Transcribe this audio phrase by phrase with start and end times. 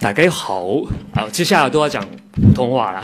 [0.00, 0.80] 大家好，
[1.12, 3.02] 好，接下来都要讲普通话啦。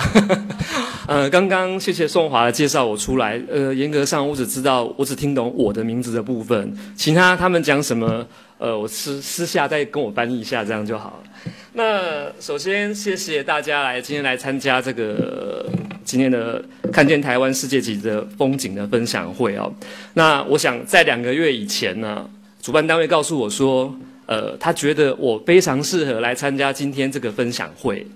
[1.09, 3.40] 呃，刚刚谢谢宋华介绍我出来。
[3.51, 8.25] 呃，严格上我只知道，我只听懂我的名字的部分，其他他们讲什么，
[8.59, 11.51] 呃，我私私下再跟我翻译一下，这样就好了。
[11.72, 15.68] 那首先谢谢大家来今天来参加这个
[16.04, 19.70] 今天的看见台湾世界级的风景的分享会哦。
[20.14, 22.30] 那我想在两个月以前呢，
[22.62, 23.92] 主办单位告诉我说。
[24.27, 28.07] 呃，他觉得我非常适合来参加今天这个分享会。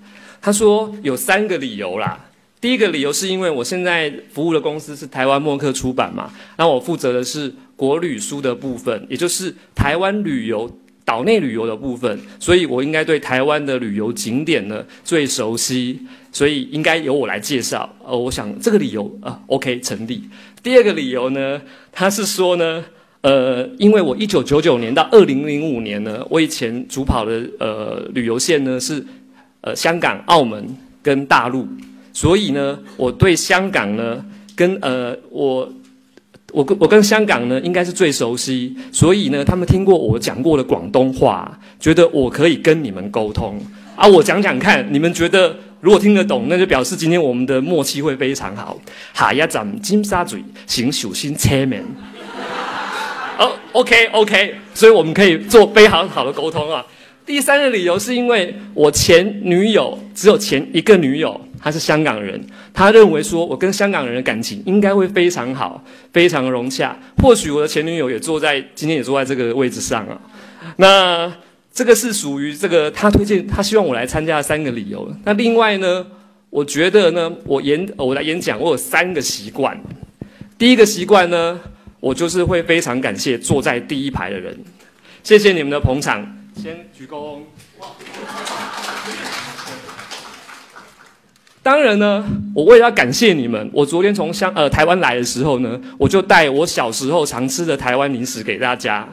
[0.41, 2.25] 他说有三个理由啦。
[2.61, 10.69] 第一个理由是因为我现在服务的公司是台湾默克出版嘛，那我负责的是国旅书的部分，也就是台湾旅游、
[11.05, 15.99] 岛内旅游的部分，所以我应该对台湾的旅游景点呢最熟悉，
[16.33, 17.89] 所以应该由我来介绍。
[18.05, 20.23] 呃，我想这个理由啊，OK 成立。
[20.61, 22.83] 第二个理由呢，他是说呢。
[23.21, 29.05] 呃，因为我一九九九年到二零零五年呢，我以前主跑的呃旅游线呢是
[29.61, 30.65] 呃香港、澳门
[31.03, 31.67] 跟大陆，
[32.13, 34.23] 所以呢，我对香港呢
[34.55, 35.69] 跟呃我
[36.53, 43.61] 我跟我跟香港呢应该是最熟悉，所以呢，他们听过我讲过的广东话，觉得我可以跟你们沟通
[43.97, 44.07] 啊。
[44.07, 48.79] 我讲讲看，你们觉得如果听得懂，那就表示今天我们的默契会非常好。
[49.13, 51.83] 下一站金沙咀，请小心车门。
[53.39, 56.85] 哦，OK，OK，所以我们可以做非常好的沟通啊。
[57.25, 65.81] 第三个理由是因为我前女友只有前一个女友，她是香港人，她认为说我跟香港人的感情应该会非常好，
[66.11, 66.99] 非常融洽。
[67.23, 70.19] 或许我的前女友也坐在今天也坐在这个位置上啊。
[70.75, 71.31] 那
[71.71, 75.09] 这个是属于这个他推荐，他希望我来参加的三个理由。
[75.23, 76.05] 那另外呢，
[76.49, 79.79] 我觉得呢，我演我来演讲，我有三个习惯。
[80.57, 81.57] 第一个习惯呢。
[81.99, 84.57] 我就是会非常感谢坐在第一排的人，
[85.23, 86.37] 谢谢你们的捧场。
[86.55, 87.39] 先鞠躬。
[91.61, 99.07] 当然呢，我为了要感谢你们，我昨天从香呃台湾来的时候呢，我就带我小时候常吃的台湾零食给大家。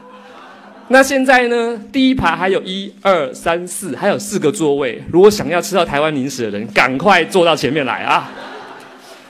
[0.88, 5.02] 那现在呢，第一排还有一二三四，还有四个座位。
[5.10, 8.30] 如果想要吃到台湾零食的人，赶快坐到前面来啊！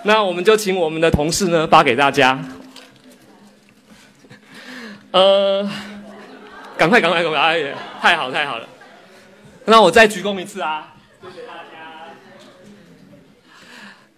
[0.03, 2.39] 那我们就请我们的同事呢发给大家。
[5.12, 5.69] 呃，
[6.77, 7.39] 赶快赶快赶快！
[7.39, 8.69] 哎呀，太好太好了！
[9.65, 10.94] 那我再鞠躬一次啊！
[11.22, 11.62] 谢谢大家。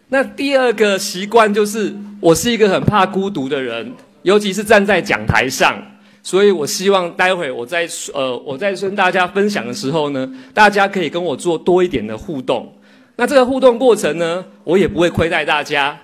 [0.09, 5.81] 那第二个习惯就是，我是一个很怕孤独的人，尤其是站在讲台上，
[6.23, 12.75] 所以我希望待会我在呃我在跟大家分享的时候呢，大家可以跟我做多一点的互动。
[13.17, 15.99] 那这个互动过程呢，我也不会亏待大家，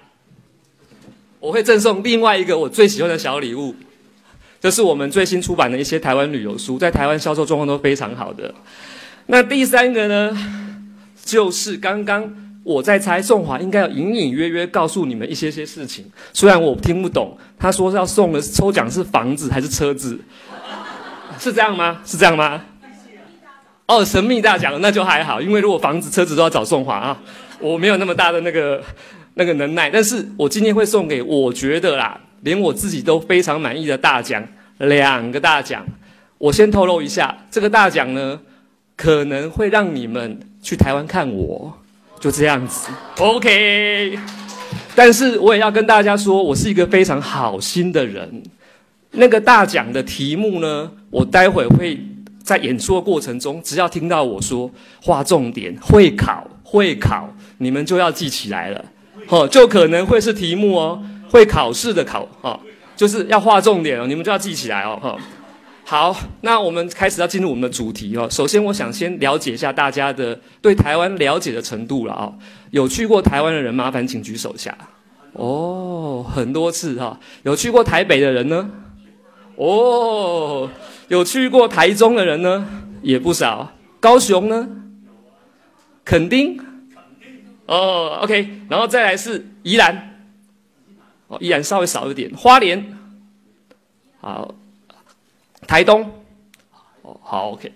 [1.41, 3.75] 我会赠送另外一个我最喜欢的小礼物。
[4.65, 8.55] 这是我们最新出版的一些台湾旅游书，在台湾销售状况都非常好的。
[9.27, 10.35] 那第三个呢，
[11.23, 20.19] 就是刚刚我在猜宋华应该要隐隐约约告诉你们一些些事情，虽然我听不懂，他说是要送的抽奖是房子还是车子，
[21.39, 22.01] 是这样吗？
[22.07, 22.65] 是这样吗？
[23.85, 27.21] 哦，神秘大奖那就还好，因为如果房子车子都要找宋华啊，
[27.61, 28.83] 我没有那么大的那个
[29.35, 32.19] 那个能耐，但是我今天会送给我觉得啦。
[32.44, 34.47] 连我自己都非常满意的大奖，
[34.78, 35.84] 两个大奖，
[36.38, 38.38] 我先透露一下，这个大奖呢，
[38.97, 41.72] 可能会让你们去台湾看我，
[42.21, 44.19] 就这样子，OK。
[44.94, 48.43] 但是我也要跟大家说，我是一个非常好心的人。
[49.12, 51.99] 那个大奖的题目呢，我待会会
[52.43, 54.71] 在演说过程中，只要听到我说
[55.03, 58.84] 划重点，会考会考，你们就要记起来了，
[59.28, 61.03] 哦，就可能会是题目哦。
[61.34, 62.61] 会考试的考哈，
[62.95, 65.19] 就是要划重点哦，你们就要记起来哦哈。
[65.84, 68.28] 好，那我们开始要进入我们的主题哦。
[68.31, 72.33] 首先，我想先了解一下大家的对台湾了解的程度了啊。
[72.71, 74.78] 有去过台湾的人，麻烦请举手下。
[75.33, 77.19] 哦，很多次哈。
[77.43, 78.71] 有去过台北的人呢？
[79.56, 80.71] 哦，
[81.09, 82.65] 有去过台中的人呢？
[83.03, 83.73] 也不少。
[83.99, 84.69] 高雄呢？
[86.05, 86.61] 肯定。
[87.67, 90.13] 哦，OK，然后再来是宜兰。
[91.41, 92.31] 依然稍微少一点。
[92.37, 92.97] 花莲，
[94.21, 94.55] 好，
[95.67, 96.11] 台东，
[97.03, 97.73] 哦，好，OK。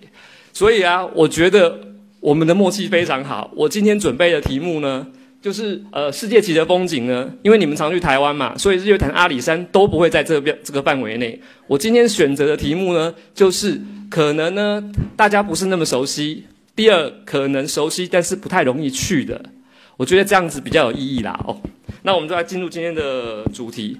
[0.53, 1.79] 所以啊，我觉得
[2.19, 3.51] 我们的默契非常好。
[3.55, 5.07] 我今天准备的题目呢，
[5.41, 11.39] 就是呃，世界级的风景呢，因为你们常去台湾嘛，所以日月潭、阿里山都不会在这边这个范围内。
[11.67, 13.79] 我今天选择的题目呢，就是
[14.09, 14.83] 可能呢，
[15.15, 16.45] 大家不是那么熟悉。
[16.75, 19.41] 第二，可能熟悉，但是不太容易去的。
[19.99, 21.59] 我觉得这样子比较有意义啦，哦。
[22.03, 23.99] 那我们就来进入今天的主题。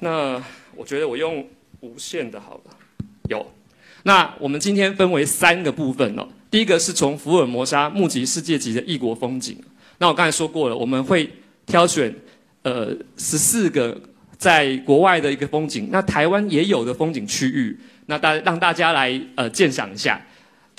[0.00, 0.34] 那
[0.76, 1.42] 我觉得我用
[1.80, 2.76] 无线的好了。
[3.30, 3.50] 有。
[4.02, 6.28] 那我们今天分为三个部分哦。
[6.50, 9.56] 第一个是从福尔摩沙募集世界级的异国风景。
[9.96, 11.26] 那我刚才说过了，我们会
[11.64, 12.14] 挑选
[12.62, 13.98] 呃十四个
[14.36, 20.20] 在国外的一个风景，那台湾也有的风景区域，那大让大家来呃鉴赏一下。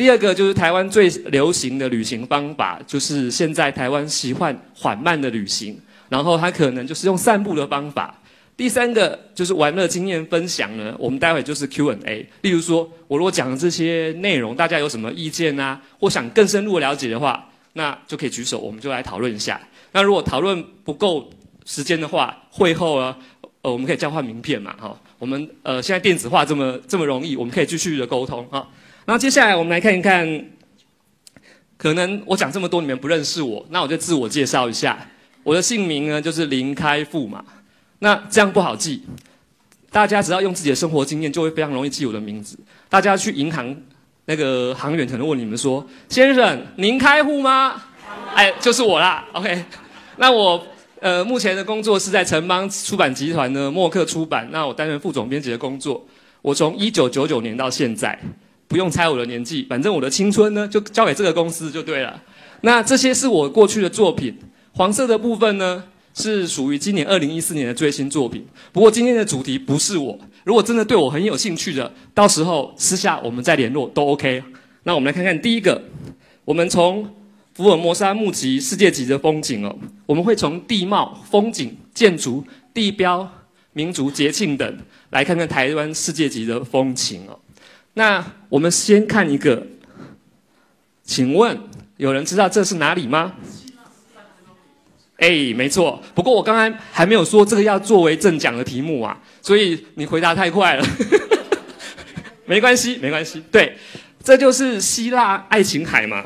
[0.01, 8.19] 第二个就是台湾最流行的旅行方法，就是现在台湾习惯缓慢的旅行，然后它可能就是用散步的方法。
[8.57, 12.27] 第三个就是玩乐经验分享呢， 我们待会就是 Q&A。
[12.41, 19.61] 例如说，我如果讲的这些内容，大家有什么意见啊，或想更深入了解的话，那就可以举手，我们就来讨论一下。
[19.91, 21.29] 那如果讨论不够
[21.63, 23.15] 时间的话，会后啊，
[23.61, 24.99] 呃，我们可以交换名片嘛，哈。
[25.19, 28.67] 我们呃现在电子化这么这么容易，我们可以继续的沟通哈。
[29.11, 30.45] 然后接下来我们来看一看，
[31.75, 35.05] 可能我讲这么多你们不认识我，那我就自我介绍一下。
[35.43, 37.43] 我的姓名呢就是林开富嘛。
[37.99, 39.03] 那这样不好记，
[39.91, 42.57] 大家只要用自己的生活经验，就会非常容易记我的名字。
[42.87, 43.75] 大家去银行，
[44.27, 47.83] 那个行员可能问你们说：“先生，您开户吗？”
[48.33, 49.27] 哎，就是我啦。
[49.33, 49.65] OK，
[50.15, 50.65] 那我
[51.01, 56.07] 呃目前的工作是在城邦出版集团的默克出版，那我担任副总编辑的工作。
[56.41, 58.17] 我从一九九九年到现在，
[58.71, 62.23] 不用猜我的年纪，反正我的青春呢就交给这个公司就对了。
[62.61, 64.33] 那这些是我过去的作品，
[64.71, 65.83] 黄色的部分呢？
[66.13, 68.45] 是属于今年二零一四年的最新作品。
[68.73, 70.19] 不过今天的主题不是我。
[70.43, 74.43] 如果真的对我很有兴趣的，到时候私下我们再联络都 OK。
[74.83, 75.81] 那我们来看看第一个，
[76.43, 77.09] 我们从
[77.53, 79.73] 福尔摩沙募集世界级的风景哦。
[80.05, 83.29] 我们会从地貌、风景、建筑、地标、
[83.71, 84.77] 民族节庆等，
[85.11, 87.39] 来看看台湾世界级的风情哦。
[87.93, 89.67] 那我们先看一个，
[91.03, 91.57] 请问
[91.97, 93.33] 有人知道这是哪里吗？
[95.17, 96.01] 哎，没错。
[96.15, 100.85] 不过我刚刚还没有说这个要作为正讲的题目啊，所以你回答太快了。
[102.47, 103.43] 没关系，没关系。
[103.51, 103.77] 对，
[104.23, 106.25] 这就是希腊爱琴海嘛。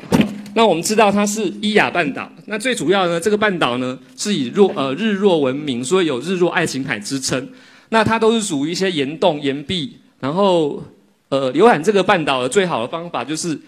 [0.54, 2.32] 那我们知道它是伊亚半岛。
[2.46, 7.50] 那最主要呢，这个半岛呢是以若呃日落闻名，所以有日落爱琴海之称。
[7.90, 9.98] 那它都是属于一些岩洞、岩壁。
[10.20, 10.82] 然后
[11.28, 13.58] 呃，游览这个半岛的最好的方法就是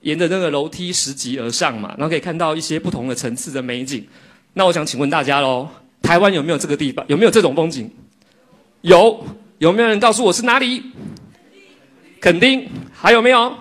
[0.00, 4.06] 沿着那个楼梯拾级而上嘛，然后可以看到一些不同的层次的美景。
[4.54, 5.68] 那我想请问大家喽，
[6.02, 7.04] 台湾有没有这个地方？
[7.08, 7.90] 有没有这种风景？
[8.82, 9.24] 有，
[9.58, 10.82] 有没有人告诉我是哪里？
[12.20, 13.56] 肯定，还有没有？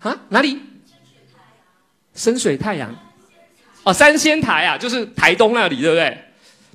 [0.00, 0.58] 啊，哪里？
[2.14, 2.94] 深水太阳。
[3.84, 6.18] 哦，三仙台啊，就是台东那里，对不对？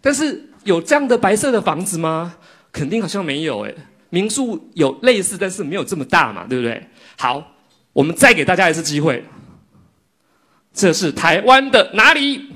[0.01, 2.35] 但是有这样的白色的房子吗？
[2.71, 3.75] 肯定好像没有诶。
[4.09, 6.89] 民宿有类似，但是没有这么大嘛，对不对？
[7.17, 7.43] 好，
[7.93, 9.23] 我们再给大家一次机会。
[10.73, 12.49] 这是台湾的哪里？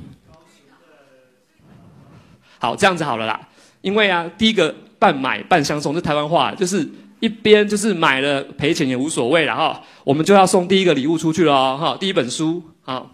[2.60, 3.50] 好，这样子好了啦。
[3.82, 6.88] 因为啊，第一个半买半相送是台湾话，就是
[7.20, 9.82] 一边就是买了赔钱也无所谓了哈。
[10.04, 13.08] 我们就要送第一个礼物出去了哈，第一本书啊，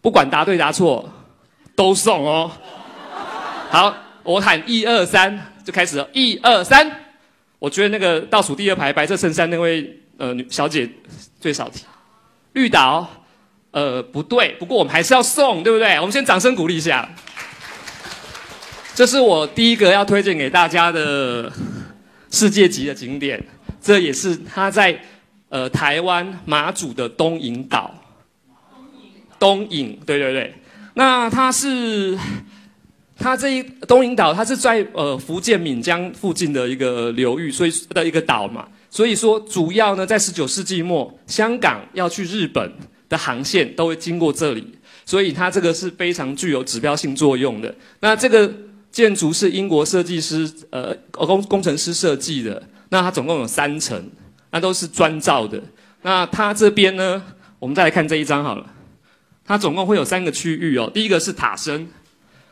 [0.00, 1.08] 不管答对答错
[1.74, 2.50] 都送哦。
[3.70, 7.07] 好，我喊一二三就开始了，一二三。
[7.58, 10.88] 我觉得那个倒数第二排白色衬衫那位呃女小姐
[11.40, 11.84] 最少提，
[12.52, 13.08] 绿岛。
[13.70, 15.96] 呃，不对，不过我们还是要送，对不对？
[15.96, 17.06] 我们先掌声鼓励一下。
[18.94, 21.52] 这是我第一个要推荐给大家的
[22.30, 23.46] 世界级的景点，
[23.80, 24.98] 这也是它在
[25.50, 27.94] 呃台湾马祖的东引岛。
[29.38, 30.54] 东引，对对对。
[30.94, 32.18] 那它是
[33.18, 38.68] 它这一东引岛，它是在呃福建闽江附近的一个流域，所以的一个岛嘛。
[38.88, 42.72] 所以说，主要呢在十九世纪末，香港要去日本。
[43.08, 44.62] 的航线都会经过这里，
[45.06, 47.74] 所以它这个是非常具有指标性作用的。
[48.00, 48.52] 那这个
[48.92, 54.10] 建筑是英国设计师呃工工程师设计的，那它总共有三层，
[54.50, 55.58] 那都是砖造的。
[56.02, 57.22] 那它这边呢，
[57.58, 58.74] 我们再来看这一张好了，
[59.42, 60.90] 它总共会有三个区域哦。
[60.92, 61.88] 第一个是塔身，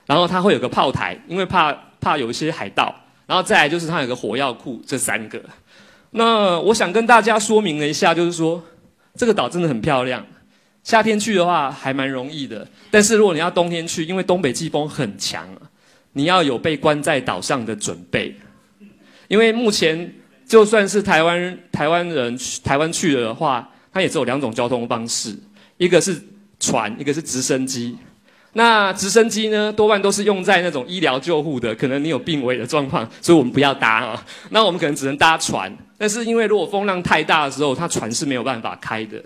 [0.06, 2.94] 然后它会有个炮台，因为怕怕有一些海盗，
[3.26, 5.42] 然后再来就是它有个火药库，这三个。
[6.12, 8.62] 那我想跟大家说明了一下，就是说
[9.14, 10.24] 这个岛真的很漂亮。
[10.84, 15.44] 夏天去的话还蛮容易的，但是如果你要冬天去，因为东北季风很强，
[16.12, 18.34] 你要有被关在岛上的准备。
[19.26, 20.14] 因为目前
[20.46, 25.36] 就算是台湾台湾人台湾去了的话，它也只有两种交通方式，
[25.76, 26.16] 一个是
[26.60, 27.98] 船，一个是直升机。
[28.56, 34.26] 那直升机呢，多半都是用在那种医疗救护的，可能你有病危的状况，所以我们不要搭啊。
[34.48, 39.22] 那我们可能只能搭船，但是因为如果风浪太大的时候，它船是没有办法开的。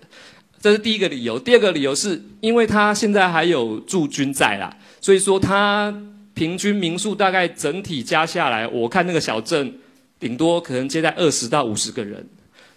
[0.60, 5.94] 这是第一个理由，第二个理由是因为它现在还有驻军在啦，所以说它
[6.34, 9.72] 平均民宿大概整体加下来，我看那个小镇
[10.18, 12.26] 顶多可能接待二十到五十个人，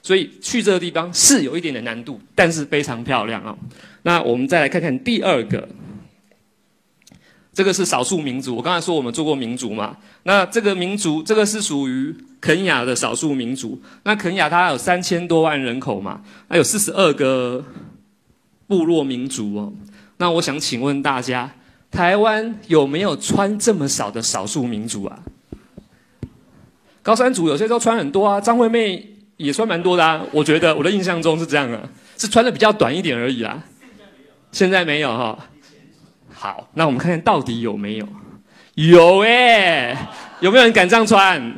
[0.03, 3.57] 所以去这个地方是有一点点难度，但是非常漂亮啊。
[4.03, 5.67] 那我们再来看看第二个，
[7.53, 8.55] 这个是少数民族。
[8.55, 13.79] 我刚才说我们做过民族嘛，那这个民族这个是属于肯雅的少数民族。
[14.03, 17.63] 那肯雅它有三千多万人口嘛，那有四十二个
[18.67, 19.71] 部落民族哦。
[20.17, 21.51] 那我想请问大家，
[21.91, 25.19] 台湾有没有穿这么少的少数民族啊？
[27.03, 29.07] 高山族有些时候穿很多啊，张惠妹
[29.37, 30.23] 也穿蛮多的啊。
[30.31, 31.81] 我觉得我的印象中是这样啊，
[32.17, 33.61] 是穿的比较短一点而已啦。
[34.51, 35.37] 现在没有哈。
[36.43, 38.07] 好，那我们看看到底有没有？
[38.75, 40.09] 有哎，
[40.41, 41.53] 有没有人敢这样穿？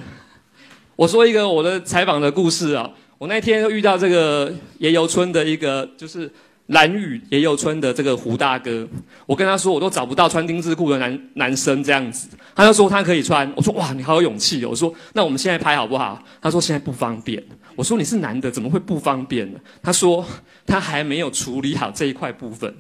[0.96, 2.88] 我说一个我的采访的故事啊，
[3.18, 6.32] 我那天遇到这个野游村的一个就是。
[6.70, 8.88] 蓝雨也有村的这个胡大哥，
[9.28, 13.48] 我跟他说，我都找不到穿丁字裤的男男生这样子，他就说他可以穿。
[13.56, 14.70] 我说哇，你好有勇气哦。
[14.72, 16.20] 我说那我们现在拍好不好？
[16.42, 17.44] 他说现在不方便。
[17.76, 19.60] 我说你是男的，怎么会不方便呢？
[19.84, 20.26] 他说
[20.66, 22.76] 他还没有处理好这一块部分，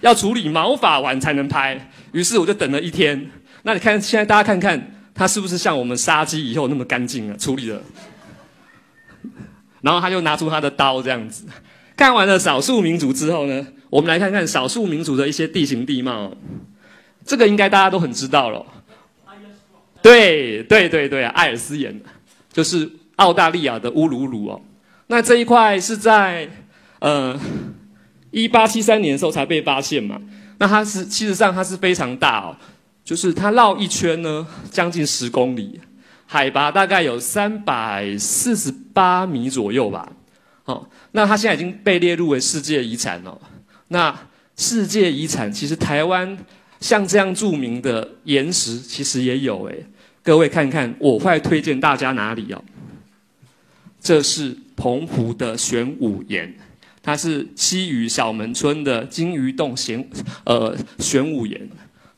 [0.00, 1.90] 要处理毛发完才能拍。
[2.12, 3.30] 于是我就等了一天。
[3.62, 7.36] 那你看现在大家看看他是不是像我们杀鸡以后那么干净啊？
[7.38, 7.82] 处理了，
[9.82, 11.46] 然后他就拿出他的刀这样子。
[11.96, 16.32] 看完了少数民族之后呢，我们来看看少数民族的一些地形地貌。
[17.26, 18.64] 这个应该大家都很知道了。
[20.00, 22.00] 对对对对，艾尔斯岩，
[22.50, 24.62] 就是澳大利亚的乌鲁鲁哦。
[25.08, 26.48] 那这一块是在
[27.00, 27.38] 呃
[28.30, 30.20] 一八七三年的时候才被发现嘛。
[30.58, 32.56] 那它是其实上它是非常大哦，
[33.04, 35.80] 就是它绕一圈呢将近十公里，
[36.26, 40.12] 海拔大概有三百四十八米左右吧。
[40.66, 43.40] 哦，那它现在已经被列入为世界遗产了。
[43.88, 44.14] 那
[44.56, 46.38] 世界遗产其实台湾
[46.78, 49.86] 像这样著名的岩石其实也有诶，
[50.22, 52.62] 各位看看，我会推荐大家哪里哦？
[53.98, 56.54] 这是澎湖的玄武岩，
[57.02, 60.08] 它是西屿小门村的金鱼洞玄
[60.44, 61.68] 呃玄武岩，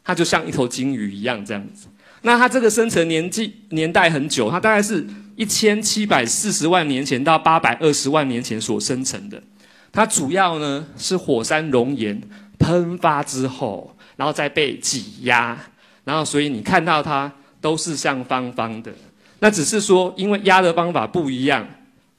[0.04, 1.86] 它就像一头金鱼一样这样子。
[2.22, 5.06] 那它这个生成年纪年代很久，它大概是。
[5.34, 9.42] 一千七百四十万年前到八百二十万年前所生成的，
[9.90, 12.20] 它主要呢是火山熔岩
[12.58, 15.58] 喷发之后，然后再被挤压，
[16.04, 18.92] 然后所以你看到它都是像方方的。
[19.38, 21.66] 那只是说，因为压的方法不一样，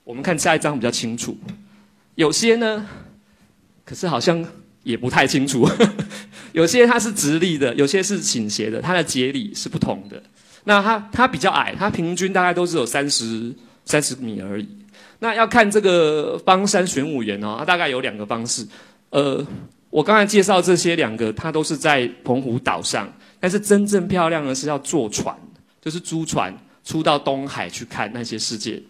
[0.03, 1.37] 我们看下一张比较清楚。
[2.15, 2.85] 有些呢，
[3.83, 4.45] 可是好像
[4.83, 5.67] 也不太清楚。
[6.53, 10.21] 有些它是直立的，有些是倾斜的，它的节理是不同的。
[10.65, 13.53] 那它它比较矮，它平均大概都是有三十
[13.85, 14.67] 三十米而已。
[15.19, 18.67] 那要看这个方山玄武岩哦，它大概有两个方式。
[19.09, 19.45] 呃，
[19.89, 25.35] 我刚才介绍这些两个，它都是在澎湖岛上，但是真正漂亮的是要坐船，
[25.81, 28.81] 就是租船出到东海去看那些世界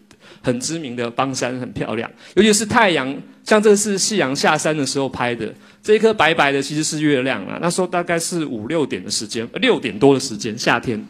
[0.41, 2.09] 很知名的邦山，很漂亮。
[2.35, 7.57] 尤其是太阳，像这是夕阳下山的时候拍的，这一颗白白的其实是月亮啊。
[7.61, 11.03] 那时候大概是五六点的时间，六点多的时间，夏天。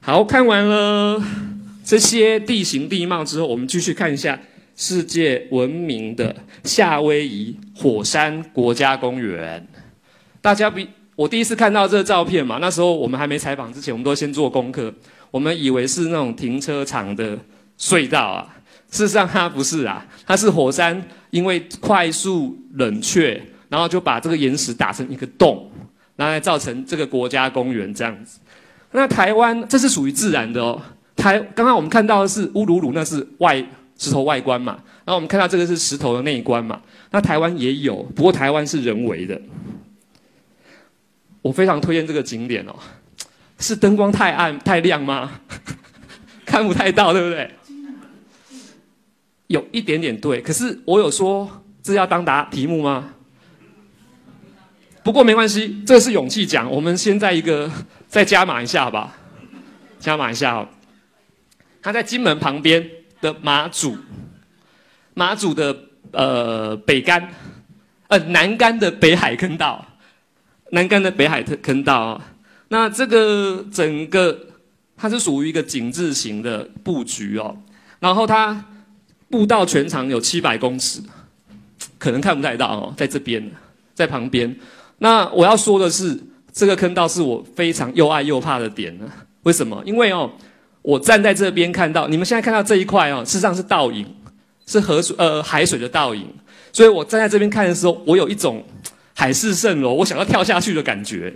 [0.00, 1.22] 好看完了
[1.84, 4.38] 这些地形地貌之后，我们继续看一下
[4.76, 9.66] 世界闻名的夏威夷火山国家公园。
[10.40, 14.92] 大家比我第一次看到这照片嘛，那时候我们还没采访之前，我们都先做功课。
[15.30, 17.38] 我们以为是那种停车场的
[17.78, 18.54] 隧道啊，
[18.90, 25.70] 事实上它不是啊，它是火山因为快速冷却，然后就把这个岩石打成一个洞，
[26.16, 28.38] 然后造成这个国家公园这样子。
[28.92, 30.80] 那台湾这是属于自然的哦。
[31.16, 33.64] 台刚刚我们看到的是乌鲁鲁，那是外
[33.98, 34.78] 石头外观嘛。
[35.04, 36.80] 然后我们看到这个是石头的内观嘛。
[37.10, 39.40] 那台湾也有，不过台湾是人为的。
[41.42, 42.74] 我非常推荐这个景点哦。
[43.58, 45.40] 是灯光太暗太亮吗？
[46.46, 47.50] 看不太到，对不对？
[49.48, 53.10] 有一点点对，可是我有说这要当答题目吗？
[55.02, 56.70] 不过没关系，这是勇气讲。
[56.70, 57.70] 我们先在一个
[58.08, 59.14] 再加码一下吧，
[59.98, 60.66] 加码一下哦。
[61.82, 62.88] 它在金门旁边
[63.20, 63.98] 的马祖，
[65.12, 65.76] 马祖的
[66.12, 67.28] 呃北干，
[68.08, 69.84] 呃南干的北海坑道，
[70.70, 72.32] 南干的北海坑道啊。
[72.68, 74.46] 那这个整个
[74.96, 77.58] 它是属于一个井字形的布局哦。
[78.00, 78.64] 然后它
[79.34, 81.00] 步道全长有七百公尺，
[81.98, 83.50] 可能看不太到哦，在这边，
[83.92, 84.56] 在旁边。
[84.98, 86.16] 那我要说的是，
[86.52, 89.10] 这个坑道是我非常又爱又怕的点呢。
[89.42, 89.82] 为什么？
[89.84, 90.30] 因为哦，
[90.82, 94.06] 我站在这边看到，你们现在看到这一块哦，事实上是倒影，
[94.66, 96.28] 是河水呃海水的倒影。
[96.72, 98.64] 所以我站在这边看的时候，我有一种
[99.14, 101.34] 海市蜃楼，我想要跳下去的感觉。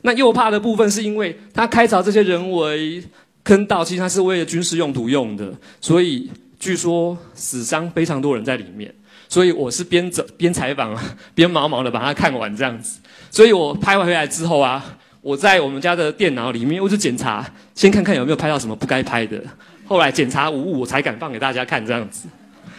[0.00, 3.04] 那又怕的部分是因为它开凿这些人为
[3.42, 6.30] 坑道，其实它是为了军事用途用的，所以。
[6.64, 8.90] 据说死伤非常多人在里面，
[9.28, 10.98] 所以我是边走边采访
[11.36, 13.00] 边毛毛的把它看完这样子。
[13.30, 14.82] 所以我拍完回来之后啊，
[15.20, 19.38] 我在我们家的电脑里面我就检查，先看看有没有拍到什么不该拍的。
[19.84, 22.26] 后来检查无误，我才敢放给大家看这样子。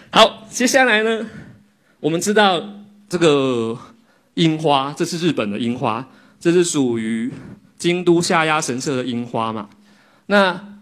[0.09, 1.23] 好，接下来呢，
[1.99, 2.59] 我们知道
[3.07, 3.77] 这个
[4.33, 6.03] 樱花，这是日本的樱花，
[6.39, 7.31] 这是属于
[7.77, 9.69] 京都下鸭神社的樱花嘛？
[10.25, 10.74] 那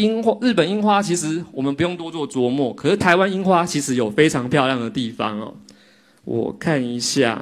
[0.00, 5.54] 樱花，日本樱花其实我们不用多做琢磨，可是台湾樱花其实有非常漂亮的地方哦。
[6.24, 7.38] 我看一下，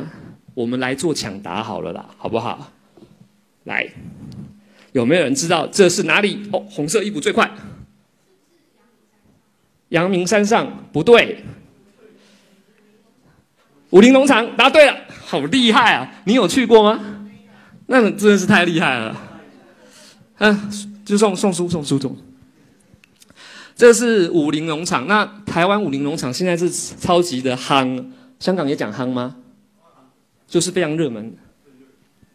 [0.55, 2.73] 我们来做抢答好了啦，好不好？
[3.65, 3.89] 来，
[4.93, 6.49] 有没有人知道这是哪里？
[6.53, 7.51] 哦，红色衣服最快。
[9.91, 11.45] 阳明山上不对，
[13.91, 16.23] 武林农场答对了，好厉害啊！
[16.25, 17.01] 你有去过吗？
[17.87, 19.17] 那真的是太厉害了。
[20.39, 20.71] 嗯，
[21.05, 22.17] 就送送书送书送。
[23.79, 28.05] 这是武林农场，那台湾武林农场现在是超级的夯，
[28.41, 29.37] 香港也讲夯吗？
[30.49, 31.33] 就是非常热门。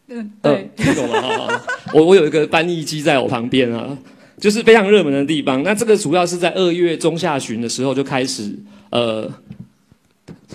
[0.07, 1.61] 嗯，对，听懂了。
[1.93, 3.97] 我我有一个翻译机在我旁边啊。
[4.39, 5.63] 就是非常热门的地方。
[5.63, 8.53] 那这个主要是在二月中下旬的时候就开始，
[8.89, 9.31] 呃，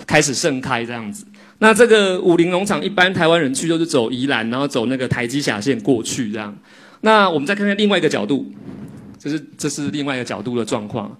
[0.05, 1.25] 开始盛开这样子。
[1.59, 6.55] 那这个武林农场，一般台湾人去都是走宜兰，然后走那个台基峡线过去这样。
[7.01, 8.51] 那我们再看看另外一个角度，
[9.19, 11.15] 这是这是另外一个角度的状况。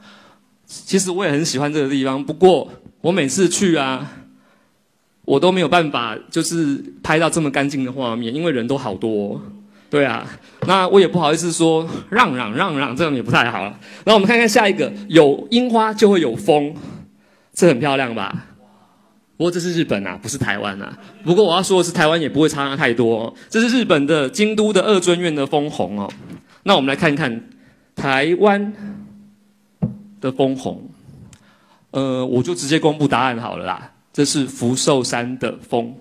[0.66, 4.10] 其实我也很喜欢这个地方，不过我每次去啊，
[5.26, 9.42] 我都没有办法就是拍到这么干净的画面，因为人都好多。
[9.90, 10.24] 对啊，
[10.68, 13.74] 那我也不好意思说让让让让，这样也不太好。
[14.06, 16.76] 那我们看看下一个，有樱花就会有风，
[17.52, 18.46] 这很漂亮吧？
[19.36, 20.96] 不过这是日本啊，不是台湾啊。
[21.24, 23.34] 不过我要说的是，台湾也不会差太多。
[23.50, 26.08] 这是日本的京都的二尊院的枫红哦。
[26.64, 27.50] 那我们来看看
[28.00, 28.74] 台湾
[30.22, 30.90] 的枫红，
[31.92, 33.92] 呃，我就直接公布答案好了啦。
[34.14, 35.94] 这是福寿山的枫。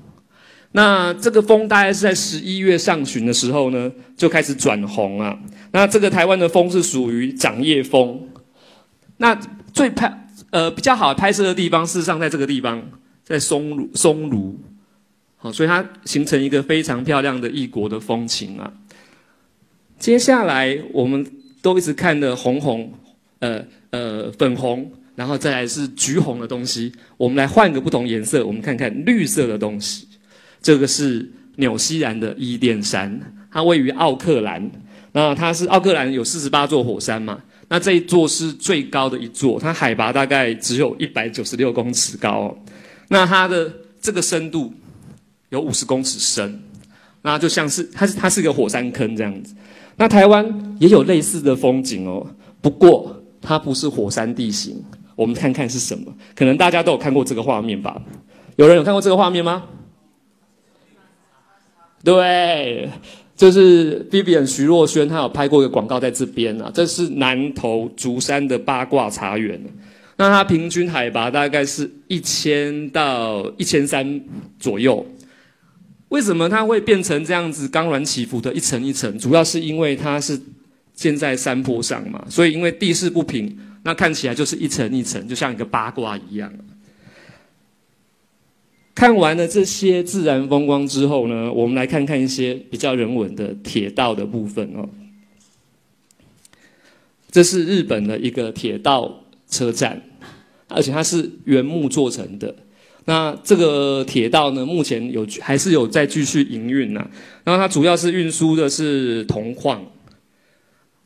[0.71, 5.37] 那这个枫大概是在十一月上旬的时候呢，就开始转红啊。
[5.73, 8.29] 那这个台湾的枫是属于掌叶枫。
[9.17, 9.35] 那
[9.73, 12.81] 最拍呃比较好拍摄的地方，事实上在这个地方，
[13.25, 14.55] 在松庐松庐，
[15.37, 18.73] 好，所以它形成一个非常漂亮的异国的风情啊。
[19.99, 21.27] 接下来我们
[21.69, 22.91] 都一直看的红红，
[23.41, 30.09] 呃呃粉红，然后再来是橘红的东西，我们来换个不同颜色，我们看看绿色的东西。
[30.63, 33.21] 这个是纽西兰的伊甸山，
[33.53, 34.71] 它位于奥克兰。
[35.13, 37.39] 那它是奥克兰有四十八座火山嘛？
[37.69, 42.57] 那这一座是最高的一座，它海拔大概只有一百九十六公尺高。
[43.09, 44.73] 那它的这个深度
[45.51, 46.63] 有五十公尺深，
[47.21, 49.55] 那就像是它是它是一个火山坑这样子。
[49.99, 52.27] 那台湾也有类似的风景哦，
[52.63, 54.83] 不过它不是火山地形。
[55.15, 56.15] 我们看看是什么？
[56.37, 58.01] 可能大家都有看过这个画面吧？
[58.55, 59.65] 有人有看过这个画面吗？
[62.05, 62.89] 对，
[63.35, 66.71] 就是 Vivian 徐若瑄，她有拍过一个广告在这边啊。
[66.73, 69.61] 这是南投竹山的八卦茶园，
[70.17, 74.21] 那它平均海拔大概是一千到一千三
[74.61, 75.05] 左右。
[76.09, 79.19] 为什么它会变成这样子刚软起伏的一层一层？
[79.19, 80.41] 主要是因为它是
[80.95, 86.53] 建在山坡上嘛，所以因为地势不平，那看起来就是一层一层，就像一个八卦一样。
[88.95, 94.89] 看完了这些自然风光之后呢，我们来看看一些比较人文的铁道的部分哦。
[97.31, 100.03] 这是日本的一个铁道车站，
[100.67, 102.57] 而且它是原木做成的。
[103.09, 107.09] 那这个铁道呢，目前有还是有在继续营运呢。
[107.43, 109.83] 然后它主要是运输的是铜矿。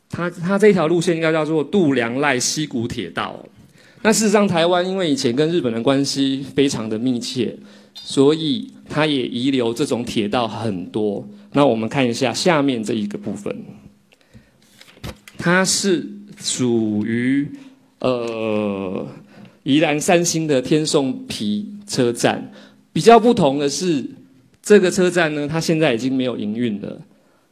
[0.09, 3.45] 它它这条路线应该叫做度良赖溪谷铁道。
[4.01, 7.57] 那事实上，台湾因为以前跟日本的关系非常的密切。
[7.95, 11.25] 所以它也遗留这种铁道很多。
[11.51, 13.55] 那我们看一下下面这一个部分，
[15.37, 17.47] 它是属于
[17.99, 19.07] 呃
[19.61, 22.51] 宜兰三星的天颂皮车站。
[22.91, 24.05] 比较不同的是，
[24.61, 26.99] 这个车站呢，它现在已经没有营运了。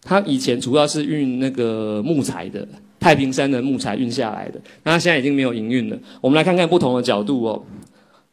[0.02, 2.68] 它以前主要是运那个木材的，
[3.00, 4.60] 太平山的木材运下来的。
[4.84, 5.98] 那它现在已经没有营运了。
[6.22, 7.64] 我们来看看不同的角度哦，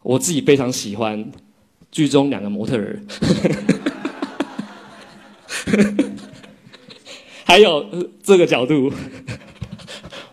[0.02, 1.30] 我自己非常喜欢。
[1.90, 3.00] 剧中两个模特儿，
[7.44, 7.82] 还有
[8.22, 8.92] 这个角度，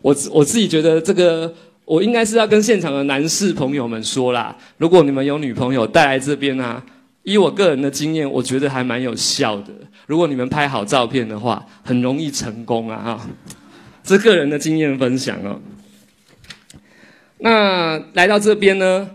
[0.01, 1.54] 我我自己觉得这个，
[1.86, 6.84] 我应该是要跟现场的男士朋友们说啦，如果你们有女朋友带来这边啊，
[7.21, 9.71] 以我个人的经验，我觉得还蛮有效的。
[10.08, 13.02] 如果你们拍好照片的话，很容易成功啊！
[13.04, 13.30] 哈，
[14.04, 15.60] 这个人的经验分享哦。
[17.39, 19.10] 那来到这边呢，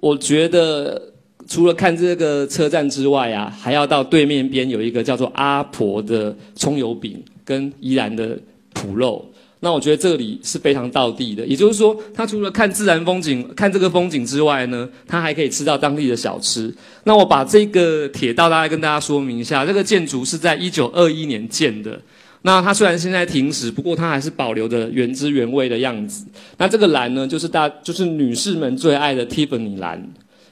[0.00, 1.12] 我觉得
[1.46, 8.38] 除了看这个车站之外啊，还要到对面边有一个叫做阿婆的葱油饼跟宜兰的
[8.74, 9.30] 脯肉。
[9.64, 16.70] 那我觉得这里是非常道地的，也就是说，它除了看自然风景、看这个风景之外呢，它还可以吃到当地的小吃。
[17.04, 21.98] 那我把这个铁道大概跟大家说明一下，这个建筑是在一九二一年建的。
[22.42, 26.26] 那它虽然现在停驶，不过它还是保留着原汁原味的样子。
[26.58, 30.06] 那这个蓝呢，就是大就是女士们最爱的 Tiffany 蓝。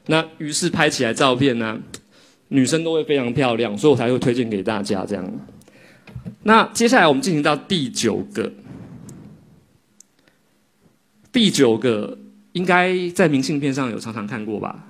[0.07, 1.79] 那于是拍起来照片呢，
[2.49, 5.33] 女生都会非常漂亮，所以我才会推荐给大家这样。
[6.45, 8.51] 那接下来我们进行到第九个。
[11.33, 12.19] 第九个
[12.53, 14.85] 应该在明信片上有常常看过吧？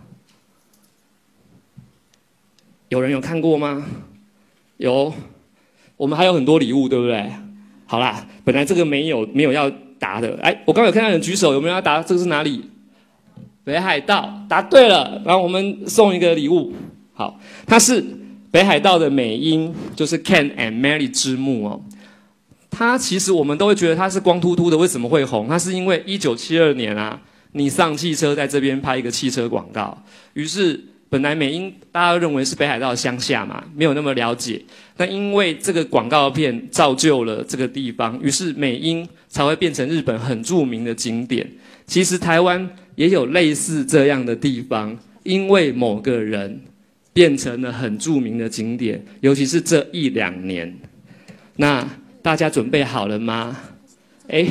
[2.88, 3.86] 有人有看过吗？
[4.76, 5.14] 有，
[5.96, 7.30] 我们还有很多礼物，对不对？
[7.86, 12.02] 好啦，本来这个没有没有要答的，哎，我刚有看到人举手，有没有要答？
[12.02, 12.64] 这个是哪里？
[13.64, 16.72] 北海道，答对了，然后我们送一个礼物。
[17.14, 18.04] 好，它是
[18.50, 21.80] 北海道的美英，就是 Ken and Mary 之墓哦。
[22.74, 25.46] 它其实我们都会觉得它是光秃秃的，为什么会红？
[25.46, 27.20] 它是因为一九七二年啊，
[27.52, 34.60] 你上汽车在这边拍一个汽车广告，于是本来美英大家认为是北海道乡下嘛，没有那么了解。
[34.96, 41.46] 但因为这个广告片造就了这个地方，于是美英才会变成日本很著名的景点。
[41.86, 46.62] 其实台湾也有类似这样的地方，因为某个人
[47.12, 50.74] 变成了很著名的景点，尤其是这一两年，
[51.56, 51.86] 那。
[52.22, 53.58] 大家准备好了吗？
[54.28, 54.46] 哎，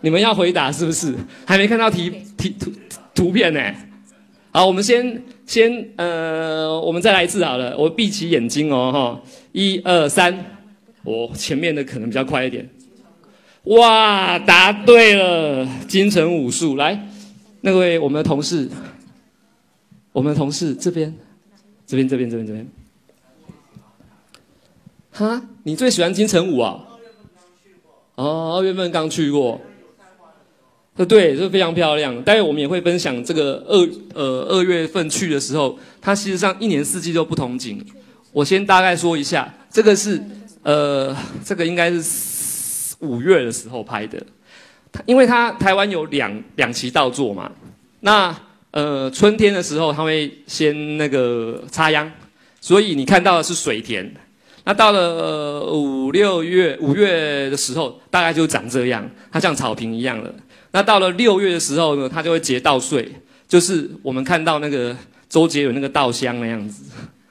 [0.00, 1.14] 你们要回答是不是？
[1.46, 2.72] 还没看到题题图
[3.14, 3.60] 图片呢。
[4.50, 7.76] 好，我们先先呃，我们再来一次好了。
[7.76, 10.58] 我闭起眼睛哦，哈，一二三，
[11.04, 12.68] 我前面的可能比较快一点。
[13.64, 16.76] 哇，答对了，金城武术。
[16.76, 17.08] 来，
[17.60, 18.68] 那位我们的同事，
[20.12, 21.14] 我们的同事这边，
[21.86, 22.66] 这边这边这边这边。
[25.12, 26.70] 哈，你最喜欢金城武啊？
[26.72, 26.91] 哦，
[28.22, 29.60] 哦二月份刚去过，
[30.94, 32.22] 呃，对，是非常漂亮。
[32.22, 37.84] 待会我们也会分享这个二呃二月份去的时候，它事实上一年四季都不同景。
[38.30, 40.22] 我先大概说一下，这个是
[40.62, 44.24] 呃这个应该是五月的时候拍的，
[45.04, 47.50] 因为它台湾有两两期稻作嘛，
[48.00, 48.34] 那
[48.70, 52.08] 呃春天的时候它会先那个插秧，
[52.60, 54.14] 所以你看到的是水田。
[54.64, 60.32] 那到了五六月五月的时候，大概就长这样，它像草坪一样了。
[60.70, 63.10] 那到了六月的时候呢，它就会结稻穗，
[63.48, 64.96] 就是我们看到那个
[65.28, 66.84] 周杰伦那个稻香那样子，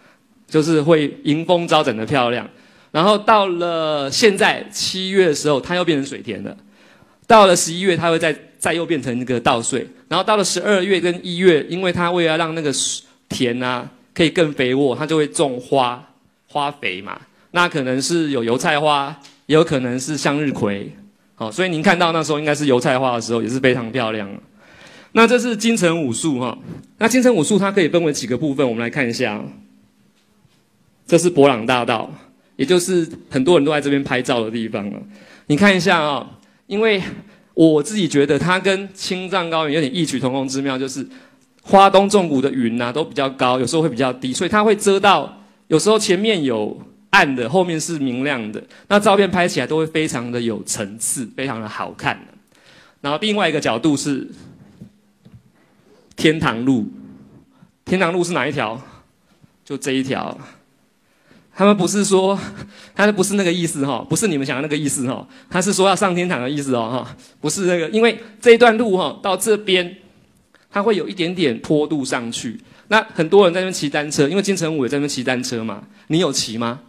[0.47, 2.47] 就是会迎风招展的漂亮。
[2.91, 6.55] 然后到了现在七月的时候，它又变成水田了。
[7.25, 9.87] 到了十一月，它会再再又变成那个稻穗。
[10.09, 12.69] 然后到了十二月跟一月，因为它为了让那个
[13.29, 16.05] 田啊可以更肥沃，它就会种花。
[16.51, 17.19] 花肥嘛，
[17.51, 20.93] 那可能是有油菜花，也有可能是向日葵，
[21.35, 24.29] 好，所以您看到那时候应该是油菜花的时候，也是非常漂亮。
[25.13, 26.57] 那这是金城武术哈，
[26.97, 29.41] 那金城武术它可以分为几个部分，我们来看一下。
[31.07, 32.09] 这是博朗大道，
[32.55, 35.01] 也就是很多人都在这边拍照的地方了。
[35.47, 36.25] 你看一下啊，
[36.67, 37.01] 因为
[37.53, 41.05] 我自己觉得它跟青藏高原有点异曲同工之妙，就是
[41.63, 45.40] 花东纵谷的云呐都比较高，有时候会比较低，所以它会遮到。
[45.71, 46.77] 有时候前面有
[47.11, 52.27] 暗的，后面是明亮的，那照片拍起来都会非常的有层次，非常的好看。
[52.99, 54.27] 然后另外一个角度是
[56.17, 56.91] 天堂路，
[57.85, 58.81] 天堂路是哪一条？
[59.63, 60.37] 就这一条。
[61.55, 62.37] 他们不是说，
[62.93, 69.95] 他不是那个意思哈，不是你们想的那个意思哈，他是说要上天堂的意思哦哈，不是那个，因为这一段路哈到这边，
[70.69, 72.59] 它会有一点点坡度上去。
[72.91, 75.81] 那很多人在那边骑单车，因为金城武也在那边骑单车嘛。
[76.07, 76.81] 你有骑吗？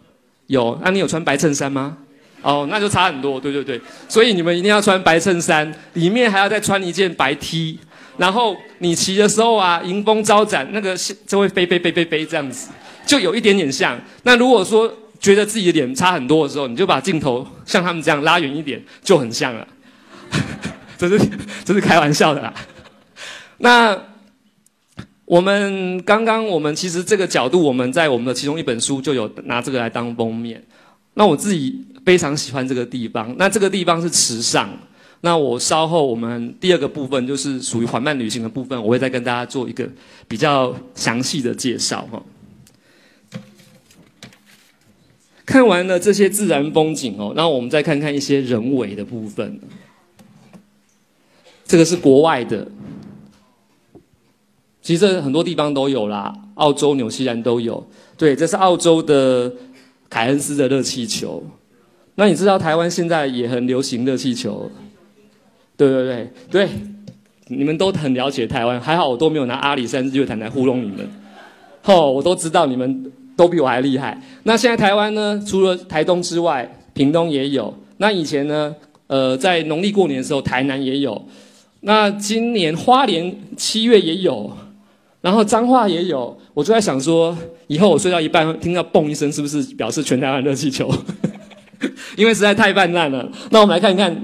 [0.47, 0.77] 有。
[0.83, 1.97] 那你有穿白衬衫吗？
[2.41, 3.39] 哦，那就差很多。
[3.39, 7.79] 对对对，所以你们一定要穿白衬衫，里面还要再穿一件白 T。
[8.17, 10.93] 然后你骑的时候啊，迎风招展，那个
[11.25, 12.67] 就会飞飞飞飞飞这样子，
[13.05, 13.97] 就有一点点像。
[14.23, 19.65] 那如果说觉得自己的脸差很多的时候，你就把镜头像他们这样拉远一点，就很像了。
[20.99, 21.17] 这是
[21.63, 22.53] 这是开玩笑的啦。
[23.59, 23.97] 那。
[25.25, 30.61] 我们刚刚，我们其实这个角度，我们在我们的其中一本书就有拿这个来当封面。
[31.13, 33.33] 那我自己非常喜欢这个地方。
[33.37, 34.69] 那这个地方是池上。
[35.21, 39.87] 那我稍后我们第二个部分就是属于缓慢旅行的部分，我会再跟大家做一个
[40.27, 42.21] 比较详细的介绍哈。
[45.45, 49.61] 看完了这些自然风景哦，那我们再看看一些人为的部分。
[51.65, 52.67] 这个是国外的。
[54.83, 57.83] 其实很多地方都有啦，澳洲、纽西兰都有。
[58.17, 59.51] 对，这是澳洲的
[60.09, 61.41] 凯恩斯的热气球。
[62.15, 64.69] 那你知道台湾现在也很流行热气球？
[65.77, 66.69] 对对对对，
[67.47, 71.09] 你们都很了解台湾，还好我都没有拿阿里山日月潭来糊弄你们。
[71.85, 74.21] 哦，我都知道你们都比我还厉害。
[74.43, 77.73] 那现在台湾呢，除了台东之外，屏东也有。
[77.97, 78.75] 那以前呢，
[79.07, 81.25] 呃，在农历过年的时候，台南也有。
[81.85, 84.55] 那今年花莲七月也有，
[85.23, 86.37] 然后彰化也有。
[86.53, 87.35] 我就在想说，
[87.67, 90.93] 以后我睡到一半听到嘣一声，是不是表示全台湾热气球？
[92.17, 93.27] 因为实在太泛滥了。
[93.49, 94.15] 那我们来看一看，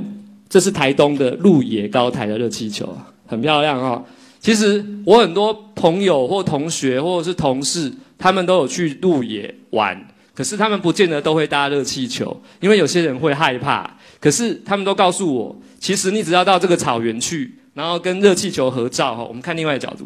[0.49, 2.93] 这是台东的鹿野高台的热气球，
[3.25, 4.03] 很漂亮哦。
[4.41, 13.97] 其实我很多朋友或同学或者是同事，他们都有去鹿野玩，可是他们不见得都会搭热气球，因为有些人会害怕。
[14.19, 20.05] 可是他们都告诉我，其实你只要到这个草原去，然后跟热气球合照哈，我们看另外的角度，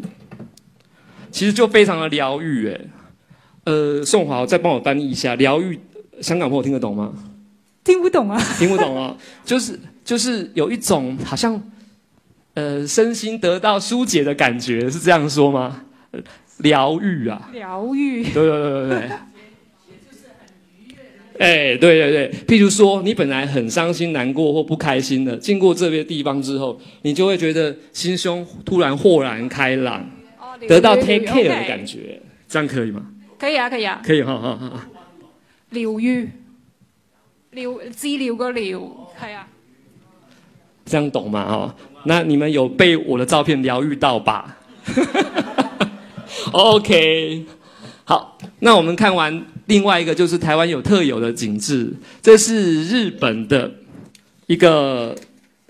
[1.34, 2.80] 其实就非常的疗愈诶。
[3.64, 5.76] 呃，宋华再帮我翻译一下，疗愈
[6.20, 7.12] 香港朋友听得懂吗？
[7.82, 11.60] 听不懂啊，听不懂啊，就是就是有一种好像。
[12.54, 15.86] 呃，身心得到疏解的感觉是这样说吗？
[16.58, 19.00] 疗愈啊，疗愈，对对对对对，
[21.40, 30.08] 哎，对对对，譬如说，你本来很伤心、难过或不开心的，经过这些地方之后，你就会觉得心胸突然豁然开朗，
[30.68, 33.06] 得到 take care 的感觉，这样可以吗？
[33.38, 34.86] 可以啊，可以啊，可以哈哈哈。
[35.70, 36.28] 疗愈，
[37.50, 38.78] 疗治疗个疗，
[39.20, 39.48] 係啊。
[40.84, 41.42] 这样懂吗？
[41.48, 41.74] 哦，
[42.04, 44.58] 那你们有被我的照片疗愈到吧？
[46.52, 47.46] OK，
[48.04, 53.72] 好，那我们看完另外一个就是台湾有特有的景致，这是日本的
[54.46, 55.16] 一个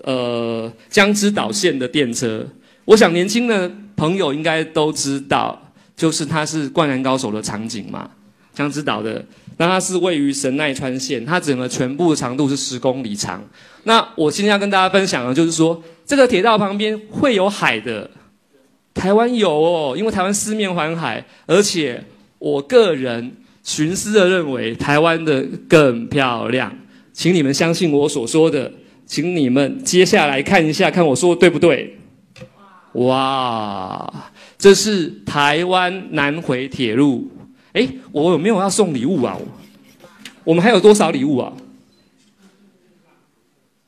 [0.03, 2.45] 呃江之岛线的电车。
[2.85, 8.09] 我想年轻的朋友应该都知道，就是它是《灌篮高手》的场景嘛，
[8.53, 9.23] 江之岛的。
[9.57, 13.41] 那它是位于神奈川县，它整个全部长度是十公里长。
[13.83, 18.11] 那我今天要跟大家分享的，就是说这个铁道旁边会有海的，
[18.93, 22.03] 台湾有哦，因为台湾四面环海，而且
[22.37, 23.31] 我个人
[23.63, 26.77] 寻思的认为台湾的更漂亮，
[27.13, 28.69] 请你们相信我所说的，
[29.05, 31.97] 请你们接下来看一下，看我说的对不对？
[32.95, 37.29] 哇，这是台湾南回铁路。
[37.73, 39.37] 哎，我有没有要送礼物啊？
[40.43, 41.51] 我们还有多少礼物啊？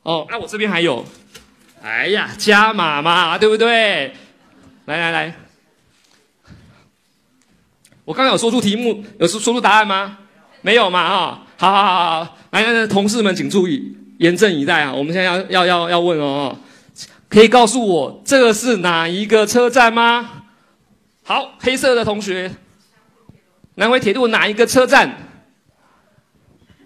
[0.04, 1.06] 哦，那我这边还有。
[1.82, 4.14] 哎呀，加码嘛，对不对？
[4.86, 5.36] 来来来，
[8.04, 10.18] 我刚刚有说出题目，有说说出答案吗？
[10.62, 11.08] 没有嘛？
[11.08, 14.94] 哈，好好好好，来来来，同事们请注意，严阵以待啊！
[14.94, 16.58] 我们现在要要要要问哦，
[17.30, 20.44] 可以告诉我这个是哪一个车站吗？
[21.24, 22.52] 好，黑色的同学。
[23.76, 25.18] 南回铁路哪一个车站？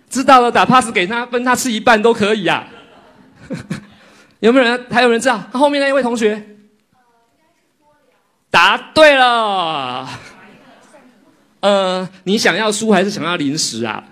[0.10, 2.68] 知道了，打 pass 给他，分他吃一半都可以呀。
[4.42, 4.88] 有没有人？
[4.90, 5.42] 还有人知道？
[5.54, 6.58] 他后面那一位同学，
[8.50, 10.10] 答对了。
[11.62, 14.04] 呃，你想要书还是想要零食啊？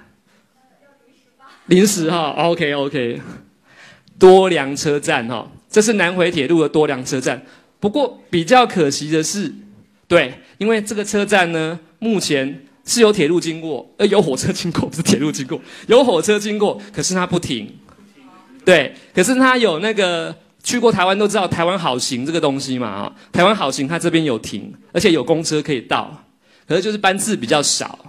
[1.65, 3.21] 零食哈，OK OK。
[4.19, 7.41] 多良车站哈，这是南回铁路的多良车站。
[7.79, 9.53] 不过比较可惜的是，
[10.07, 12.65] 对，因为这个车站呢，目前。
[12.85, 17.71] 是有铁路经过，呃，有火车经过，不是铁路经过， 有火车经过，可是它不停。
[18.65, 26.25] 对，可是它有那个去过台湾都知道台湾好行这个东西嘛啊，台湾好行它这边有停，而且有公车可以到，
[26.67, 27.99] 可是就是班次比较少。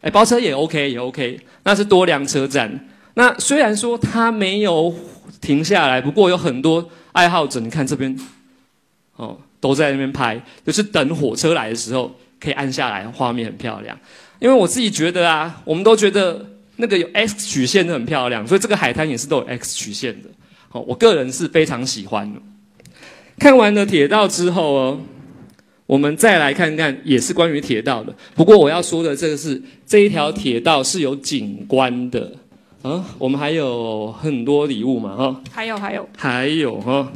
[0.00, 2.88] 哎，包车也 OK 也 OK，那是多良车站。
[3.14, 4.92] 那虽然说它没有
[5.40, 8.18] 停下来，不过有很多爱好者，你看这边，
[9.16, 12.14] 哦，都在那边拍，就是等火车来的时候。
[12.40, 13.98] 可以按下来，画面很漂亮。
[14.38, 16.46] 因为我自己觉得啊，我们都觉得
[16.76, 20.28] 那个有 X 曲线的很漂亮，所以这个海滩也是都有 X 曲线的。
[20.68, 22.40] 好，我个人是非常喜欢的。
[23.40, 25.00] 看完了铁道之后哦，
[25.86, 28.14] 我们再来看看，也是关于铁道的。
[28.36, 32.32] 不过我要说的这个是这一条铁道是有景观的
[32.82, 33.04] 啊。
[33.18, 35.42] 我们还有很多礼物嘛，哈。
[35.50, 37.12] 还有还有还有哈。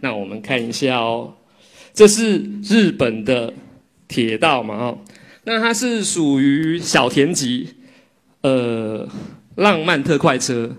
[0.00, 1.34] 那我们看一下哦，
[1.92, 3.52] 这是日本的。
[4.10, 4.98] 铁道嘛，哈，
[5.44, 7.74] 那它是属于小田急，
[8.40, 9.06] 呃，
[9.56, 10.74] 浪漫特快车，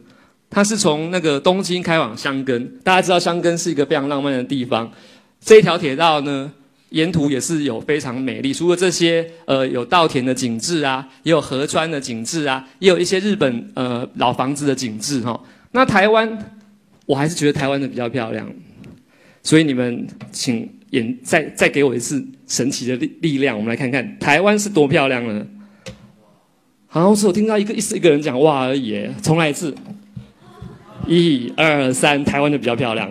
[0.50, 2.80] 它是从那个东京开往箱根。
[2.84, 4.92] 大家知道箱根是一个非常浪漫的地方，
[5.40, 6.52] 这一条铁道呢，
[6.90, 8.54] 沿途也是有非常美丽。
[8.54, 15.40] 除了这些，呃，有稻田的景致啊，也有河川的景致啊，也有一些日本呃老房子的景致哈。
[15.72, 16.56] 那台湾，
[17.06, 18.50] 我还是觉得台湾的比较漂亮，
[19.44, 20.70] 所以你们请。
[20.92, 25.46] 眼再再给我一次神奇的力力量，我们来看看台湾是多漂亮呢？
[26.88, 29.72] 好像是我听到一个一一个人讲哇而已，重来一次，
[31.06, 33.08] 一二三，台湾的比较漂亮，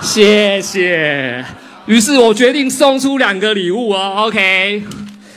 [0.00, 1.44] 谢谢。
[1.86, 4.84] 于是我决定送出两个礼物哦，OK？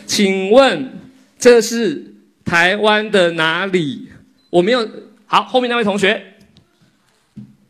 [0.05, 0.91] 请问
[1.39, 2.13] 这是
[2.45, 4.09] 台湾的哪里？
[4.51, 4.87] 我没有。
[5.27, 6.23] 好，后面那位同学，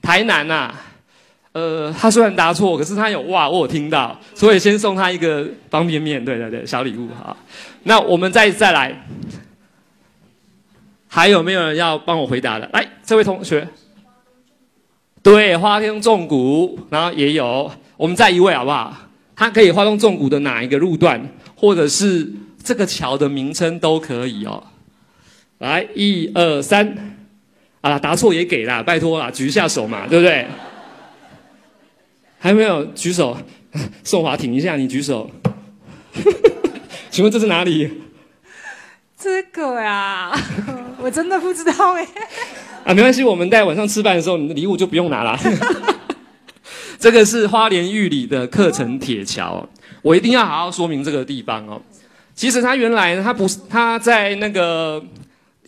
[0.02, 0.76] 台南呐，
[1.54, 7.36] 呃，他虽然答错，可是他有哇，我有听到，所以先送他一个方便面，对对对，小礼物哈。
[7.84, 9.08] 那我们再再来，
[11.08, 12.70] 还有没有人要帮我回答的？
[12.74, 13.66] 来，这位同学，
[15.24, 17.72] 对，花东纵谷，然后也有。
[17.98, 18.96] 我们再一位好不好？
[19.36, 22.32] 它可以花东纵谷的哪一个路段，或者是
[22.64, 24.64] 这个桥的名称都可以哦。
[25.58, 27.18] 来，一二三，
[27.82, 30.48] 啊，答错也给啦，拜托啦，举一下手嘛，对不对？
[32.40, 33.38] 还没有举手，
[34.04, 35.30] 宋华挺一下，你举手。
[37.12, 37.92] 请问这是哪里？
[39.18, 40.32] 这个呀，
[41.02, 42.08] 我真的不知道哎。
[42.86, 45.38] 啊，没关系，我们在晚上吃饭的时候，你的礼物就不用拿了。
[47.06, 49.64] 这个是花莲玉里的课程铁桥，
[50.02, 51.80] 我一定要好好说明这个地方哦。
[52.34, 55.00] 其实它原来它不是，它在那个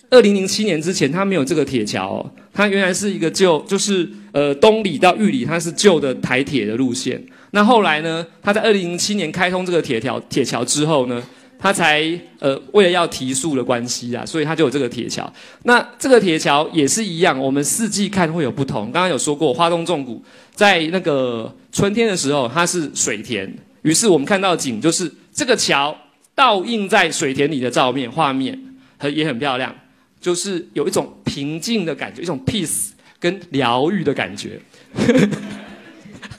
[0.09, 7.23] 二零零七年之前，它没有这个铁桥，它原来是一个旧，就是呃东里到玉里，它是旧的台铁的路线。
[7.51, 11.21] 那后来呢，它在二零零七年开通这个铁条铁桥之后呢？
[11.59, 12.03] 它才
[12.39, 15.31] 呃，为了要提速的关系啊，所以它就有这个铁桥。
[15.63, 18.91] 那这个铁桥也是一样，我们四季看会有不同。
[18.91, 25.97] 刚刚有说过，花东纵谷在那个春天的时候，它是水田，于是我们看到景就是这个桥
[26.35, 29.75] 倒映在水田里的照面画面，很也很漂亮，
[30.21, 32.89] 就是有一种平静的感觉，一种 peace
[33.19, 34.59] 跟疗愈的感觉。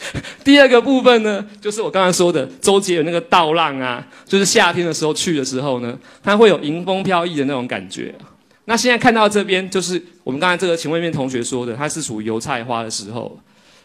[0.45, 8.15] 第二个部分呢，就是我刚才说的周杰伦那个倒浪啊，就是夏天的时候去的时候呢，它会有迎风飘逸的那种感觉。
[8.67, 13.39] 那现在看到这边，就是我们刚才这个请问面同学说的，它是属于油菜花的时候，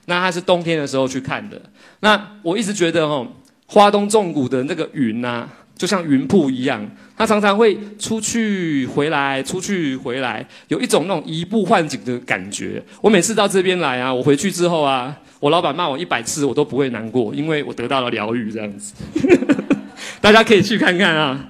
[0.06, 1.62] 那它是冬天的时候去看的。
[2.02, 3.28] 那我一直觉得哦，
[3.66, 5.48] 花东纵谷的那个云呐，
[5.78, 6.86] 就像云瀑一样，
[7.18, 12.84] 它常常会出去回来，出去回来，有一种那种移步换景的感觉。
[13.02, 15.18] 我每次到这边来啊，我回去之后啊。
[15.44, 18.50] 我老板骂我一百次，我都不会难过，因为我得到了疗愈。
[18.50, 18.94] 这样子，
[20.22, 21.50] 大家可以去看看啊。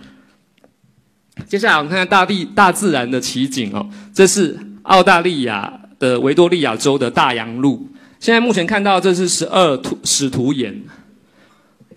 [1.45, 3.87] 接下来我们看看大地大自然的奇景哦。
[4.11, 7.87] 这是澳大利亚的维多利亚州的大洋路。
[8.19, 10.81] 现在目前看到这是十二图使徒岩，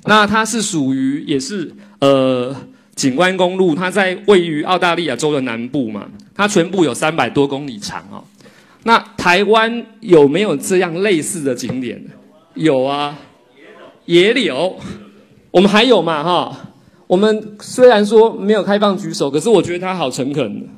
[0.05, 2.55] 那它是属于也是呃
[2.95, 8.23] 景观公路，它在位于澳大利亚州的南部嘛，它全部有三百多公里长哦。
[8.87, 12.01] 那台湾有没有这样类似的景点？
[12.55, 13.19] 有啊，
[14.05, 14.79] 野柳，
[15.51, 16.57] 我们还有嘛哈？
[17.09, 20.69] 我们虽然说没有开放举手，可是我觉得他好诚恳，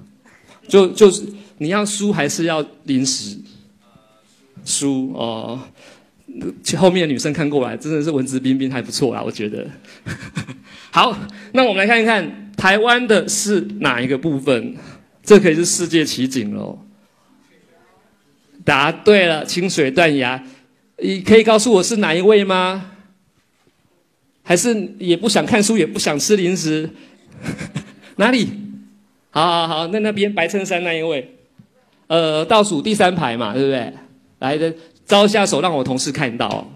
[0.66, 1.22] 就就是
[1.58, 3.36] 你要输还是要临时
[4.64, 5.60] 输哦？
[6.78, 9.66] 后面的女生看过来，真的是文质彬彬，还不错啦，我觉得。
[10.90, 11.14] 好，
[11.52, 14.74] 那我们来看一看台湾的是哪一个部分？
[15.22, 16.78] 这可以是世界奇景喽。
[18.68, 20.44] 答对了，清水断崖，
[20.98, 22.90] 你可以告诉我是哪一位吗？
[24.42, 26.90] 还是也不想看书，也不想吃零食？
[28.16, 28.46] 哪里？
[29.30, 31.36] 好好好，那那边白衬衫那一位，
[32.08, 33.90] 呃，倒数第三排嘛，对不对？
[34.40, 34.74] 来的，
[35.06, 36.70] 招下手，让我同事看到。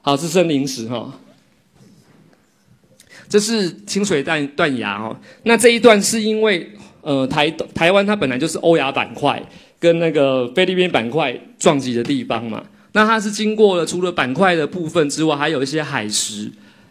[0.00, 1.20] 好，是剩零食哈。
[3.28, 5.14] 这是清水断断崖哦。
[5.42, 6.70] 那这一段是因为，
[7.02, 9.42] 呃，台台湾它本来就是欧亚板块。
[9.80, 12.62] 跟那个菲律宾板块撞击的地方嘛，
[12.92, 16.50] 那它是经过了除了板块的部分之外，还有一些海蚀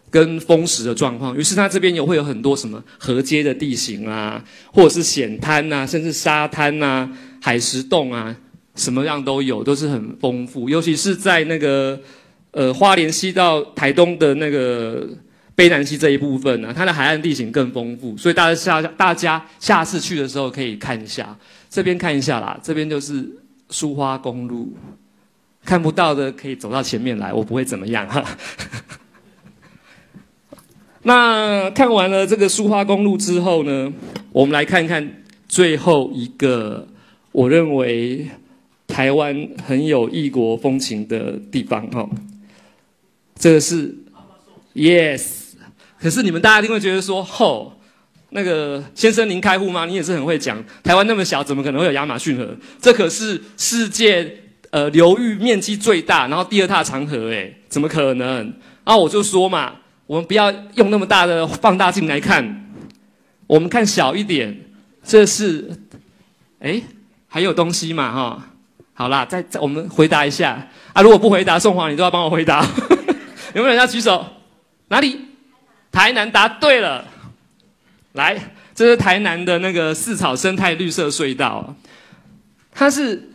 [0.09, 1.35] 跟风蚀的状况。
[1.35, 7.09] 于是它这边也会有很多什么河阶的地形啊，或者是险滩呐，甚至沙滩呐、
[7.41, 8.35] 海蚀洞啊，
[8.75, 10.69] 什么样都有，都是很丰富。
[10.69, 11.99] 尤其是在那个
[12.51, 15.05] 呃花莲西到台东的那个
[15.57, 21.35] 卑南溪这一部分呢，它的海岸地形更丰富，所以大家下大家下次去的时候可以看一下。
[21.69, 23.27] 这边看一下啦，这边就是
[23.69, 24.71] 苏花公路，
[25.65, 28.23] 看不到的可以走到前面来，我不会怎么样哈。
[31.03, 33.91] 那看完了这个苏花公路之后呢，
[34.31, 36.87] 我们来看看最后一个
[37.31, 38.27] 我认为
[38.87, 42.07] 台湾很有异国风情的地方哈。
[43.35, 43.95] 这个是
[44.73, 45.36] ，yes，
[45.99, 47.73] 可是你们大家一定会觉得说，吼。
[48.31, 49.85] 那个先生，您开户吗？
[49.85, 50.61] 你也是很会讲。
[50.83, 52.45] 台湾那么小，怎么可能会有亚马逊河？
[52.81, 58.53] 这可是世界呃流域面积最大，然后第二大长河，哎，怎么可能？
[58.83, 59.75] 然后我就说嘛，
[60.05, 62.69] 我们不要用那么大的放大镜来看，
[63.47, 64.59] 我们看小一点。
[65.01, 65.71] 这是，
[66.59, 66.81] 哎，
[67.29, 68.11] 还有东西嘛？
[68.11, 68.49] 哈，
[68.93, 71.01] 好啦，再再我们回答一下啊。
[71.01, 72.61] 如果不回答，宋华你都要帮我回答。
[73.55, 74.25] 有没有人要举手？
[74.89, 75.17] 哪里？
[75.97, 77.03] 台南答对了。
[78.13, 78.39] 来，
[78.75, 81.75] 这是台南的那个四草生态绿色隧道，
[82.71, 83.31] 它是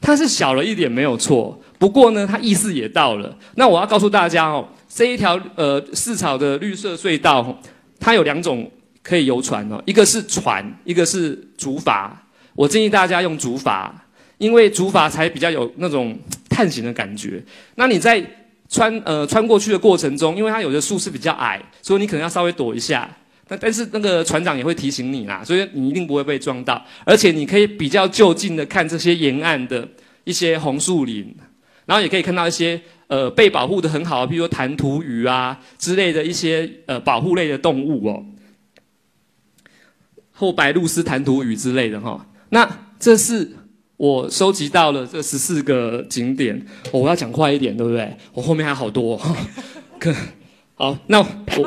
[0.00, 3.36] 它是小了一点没有错，不过呢，它意思也到了。
[3.56, 7.60] 那我要告诉大家哦，这一条呃四草的绿色隧道，
[8.00, 8.70] 它有两种
[9.02, 12.08] 可以游船哦，一个是船，一个是竹筏。
[12.54, 13.90] 我建议大家用竹筏，
[14.38, 17.44] 因为竹筏才比较有那种探险的感觉。
[17.74, 18.24] 那你在
[18.68, 23.08] 穿呃穿过去的过程中，因为它有的树是比较矮，所以你可能要稍微躲一下。
[23.48, 29.88] 那但是那个船长也会提醒你啦，所以你一定不会被撞到，而且你可以比较就近的看这些沿岸的
[30.24, 31.32] 一些红树林，
[31.84, 38.26] 然后也可以看到一些呃被保护的很好，比如说弹涂鱼啊之类的一些呃保护类的动物哦，
[40.32, 42.26] 或白鹭鸶弹涂鱼之类的哈。
[42.48, 43.52] 那这是
[43.96, 48.16] 我收集到了这十四个景点，我要讲快一点，对不对？
[48.32, 49.20] 我后面还有好多。
[49.98, 50.14] 可。
[50.78, 51.24] 好，那我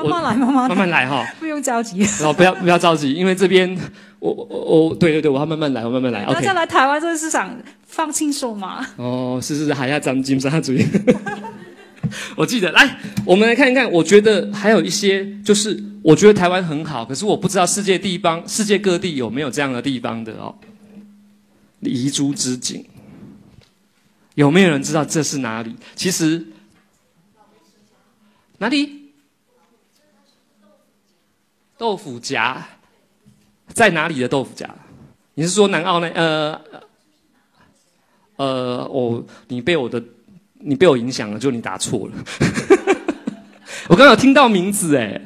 [0.07, 1.97] 慢慢来，慢慢慢慢来哈，不用着急。
[1.97, 3.75] 然后不要不要着急，因为这边
[4.19, 4.45] 我我
[4.89, 6.23] 我对对对，我要慢慢来，我慢慢来。
[6.31, 7.57] 大家来台湾这个市场
[7.87, 8.85] 放轻松嘛。
[8.97, 10.85] 哦，是是是，还要张金沙主义。
[12.37, 13.91] 我记得，来，我们来看一看。
[13.91, 20.53] 我觉得还有一些，就是我觉得台湾很好，可是我不知道世界地方、世界各地有没有这样的地方的哦。
[21.81, 22.85] 遗珠之景，
[24.35, 25.75] 有没有人知道这是哪里？
[25.95, 26.45] 其实
[28.57, 28.97] 哪里？
[31.77, 32.67] 豆腐夹
[33.69, 34.69] 在哪里的豆腐夹？
[35.35, 36.07] 你是说南澳那？
[36.09, 36.61] 呃
[38.35, 40.03] 呃，我你被我的
[40.55, 42.13] 你被我影响了，就你答错了。
[43.87, 45.21] 我刚刚有听到名字哎，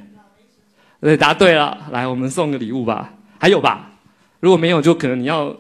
[1.01, 1.89] 对，答对了。
[1.91, 3.14] 来，我们送个礼物吧。
[3.39, 3.91] 还有吧？
[4.39, 5.56] 如果没有，就可能你要。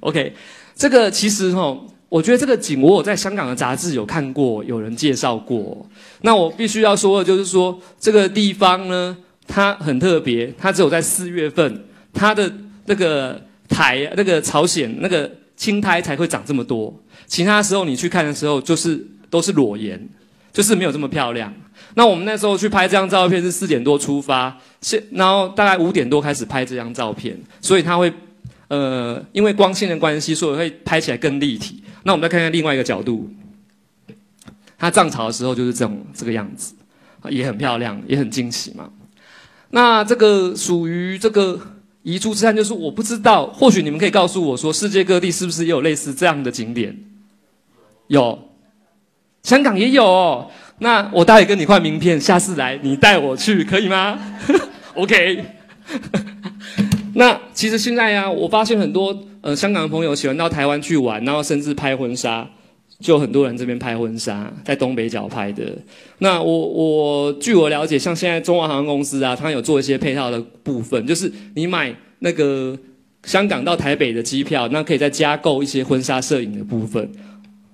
[0.00, 0.34] OK，
[0.74, 1.76] 这个其实哈，
[2.08, 5.86] 我觉得这个景我有在香港的杂志有看过，有人介绍过。
[6.22, 9.16] 那我必须要说的就是说，这个地方呢。
[9.48, 12.52] 它很特别，它只有在四月份，它的
[12.86, 16.92] 那个苔、那个朝鲜那个青苔才会长这么多。
[17.28, 20.08] 其他时候你去看的时候，就是都是裸颜，
[20.52, 21.54] 就是没有这么漂亮。
[21.94, 28.12] 那我们那时候去拍这张照片是四点多出发，现然后大概五点多开始拍这张照片，所以它会
[28.68, 31.82] 呃因为光线的关系，所以会拍起来更立体。
[32.04, 33.30] 那我们再看看另外一个角度，
[34.78, 36.74] 它涨潮的时候就是这种这个样子，
[37.28, 38.90] 也很漂亮，也很惊喜嘛。
[39.70, 41.60] 那这个属于这个
[42.02, 46.96] 遗珠之憾，就是我不知道，或许你们可以告诉我说，世界各地是不是也有类似这样的景点？
[48.06, 48.50] 有，
[49.42, 50.50] 香港也有。
[50.78, 54.18] 那我待会跟你换名片，下次来你带我去，可以吗？
[54.94, 55.44] OK。
[57.16, 62.48] 那其实现在呀，我发现很多呃香港的朋友喜欢到台湾去玩，然后甚至拍婚纱。
[62.98, 65.64] 就很多人这边拍婚纱，在东北角拍的。
[66.20, 72.74] 那我我据我了解，像现在中华航空公司啊，它有做一些配套的部分，就是你买那个
[73.24, 77.06] 香港到台北的机票，那可以再加购一些婚纱摄影的部分。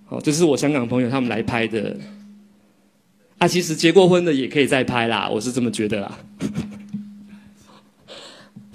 [0.07, 1.97] 好，这是我香港朋友他们来拍的。
[3.38, 6.18] 啊，其实结过婚的也可以再拍啦，我是这么觉得啦。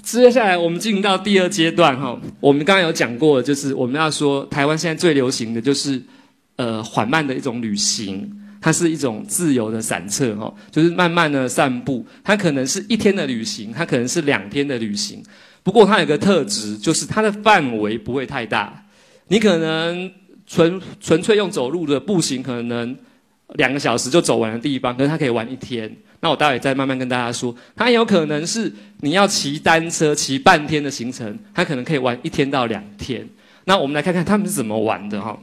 [0.08, 6.02] 接下来我们进入到第二阶段哈，我们刚刚有讲过，就是我们要说台湾现在最流行的就是。
[6.56, 8.28] 呃，缓慢的一种旅行，
[8.60, 12.04] 它是一种自由的散策，哈，就是慢慢的散步。
[12.24, 15.22] 它可能是一天的旅行，它可能是两天的旅行。
[15.62, 18.86] 不过它有个特质，就是它的范围不会太大。
[19.28, 20.12] 你可能
[20.48, 22.98] 纯纯粹用走路的步行，可能
[23.56, 25.90] 两个小时就走完的地方，可是他可以玩一天。
[26.20, 28.72] 那我待会再慢慢跟大家说，它有可能是
[29.02, 33.28] 你要骑单车骑半天的行程，它可能可以玩一天到两天。
[33.66, 35.38] 那我们来看看他们是怎么玩的，哈。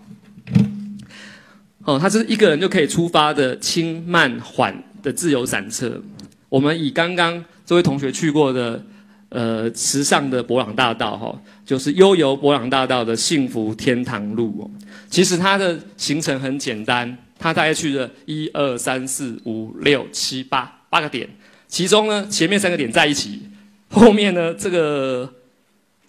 [1.84, 6.00] 哦，他是一个人就可以出发的轻慢缓的自由散车。
[6.48, 8.82] 我们以刚刚这位同学去过的，
[9.28, 14.70] 呃，时尚的博朗大道哈，就是悠游博朗大道的幸福天堂路哦。
[15.11, 21.28] 其实它的行程很简单，它大概去了一二三四五六七八八个点，
[21.68, 23.42] 其中呢前面三个点在一起，
[23.90, 25.30] 后面呢这个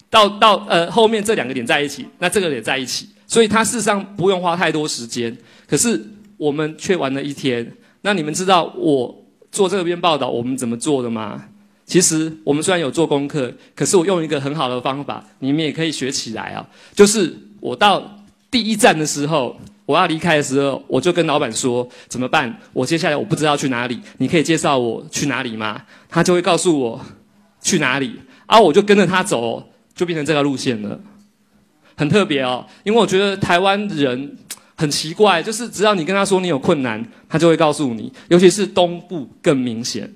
[0.08, 5.36] 到到呃后面这两个点在一起，那这个点在一起，所以它事实上不用花太多时间。
[5.68, 6.02] 可是
[6.38, 7.70] 我们却玩了一天。
[8.00, 9.22] 那你们知道我
[9.52, 11.48] 做这篇报道我们怎么做的吗？
[11.84, 16.66] 其实我们虽然有做功课，可是我用一个很好的方法，你们也可以学起来啊。
[16.94, 22.54] 就是我到第一站的时候，我要离开的时候，我就跟老板说怎么办？
[22.72, 25.80] 我接下来我不知道去哪里，你可以介绍我去哪里吗？
[26.08, 27.00] 他就会告诉我
[27.62, 31.00] 去哪里，啊，我就跟着他走，就变成这条路线了，
[31.96, 32.66] 很特别哦。
[32.82, 34.36] 因为我觉得台湾人
[34.76, 40.12] 很奇怪，就是只要你跟他说你有困难，他就会告诉你，尤其是东部更明显。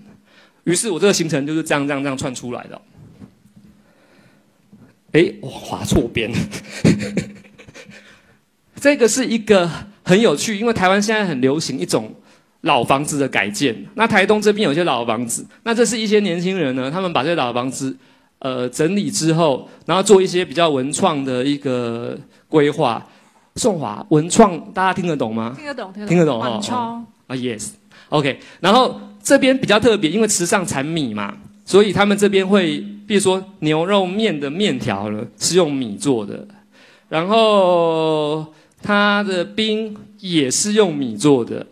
[0.64, 2.80] 于是我这个行程就是这样这样这样串出来的。
[5.12, 6.30] 哎，我划错边。
[8.80, 9.70] 这个是一个
[10.02, 12.12] 很有趣，因为台湾现在很流行一种
[12.62, 13.76] 老房子的改建。
[13.94, 17.94] 那台东这边有些老房子，那这是一些年轻人呢，他们把这些老房子
[18.38, 22.18] 呃整理之后，然后做一些比较文创的一个
[22.48, 23.06] 规划。
[23.56, 25.52] 宋华文创，大家听得懂吗？
[25.56, 26.52] 听得懂，听得懂哦。
[26.52, 28.38] 文创啊，yes，OK。
[28.60, 31.36] 然后这边比较特别，因为池上产米嘛。
[31.66, 36.46] 所以他们这边会，比如说牛肉面的面条呢，是用米做的，
[37.08, 38.46] 然后
[38.82, 41.66] 它的冰也是用米做的。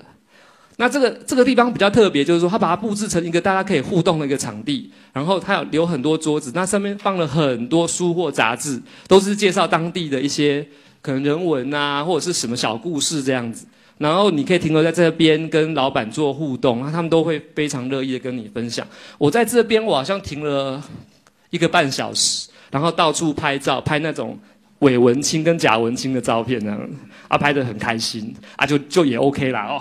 [0.80, 10.64] 那这个这个地方比较特别，就是说它把它布置成一个大家可以互动的一个场地，然后它有留很多桌子，那上面放了很多书或杂志，都是介绍当地的一些
[11.02, 13.66] 可能人文啊，或者是什么小故事这样子。
[13.98, 18.86] 然后你可以停留在这边跟老板做互动，那他们都会非常乐意的跟你分享。
[19.18, 20.80] 我在这边我好像停了
[21.50, 24.38] 一个半小时，然后到处拍照，拍那种
[24.80, 26.80] 伪文青跟假文青的照片，这样
[27.28, 29.80] 啊拍得很开心啊，就就也 OK 啦哦。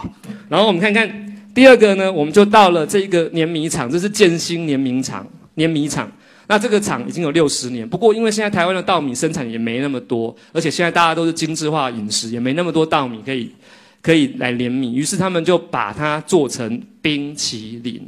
[0.50, 1.08] 然后我们看看
[1.54, 5.26] 第二个呢，我们就到了这个碾米厂，这是建兴碾米厂，
[5.56, 6.12] 碾米厂。
[6.48, 13.52] 那这个厂已经有六十年，不过因为现在台湾的稻米生产也没那么多，而且现在大家都是精致化饮食，也没那么多稻米可以。
[14.00, 18.02] 可以来碾米，于是他们就把它做成冰淇淋。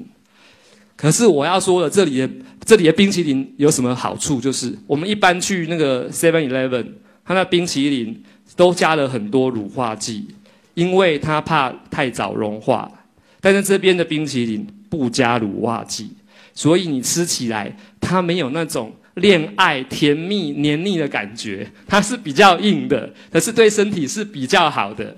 [1.00, 2.30] 可是我要说了，这里的
[2.66, 4.42] 这里的冰淇淋有什么好处？
[4.42, 6.86] 就是我们一般去那个 Seven Eleven，
[7.24, 8.22] 它那冰淇淋
[8.58, 10.28] 都加了很多乳化剂，
[10.74, 12.92] 因为它怕太早融化。
[13.40, 16.12] 但是这边的冰淇淋不加乳化剂，
[16.54, 25.16] 所以你吃起来它没有那种恋爱甜蜜黏腻的感觉，它是比较硬的，可是对身体是比较好的。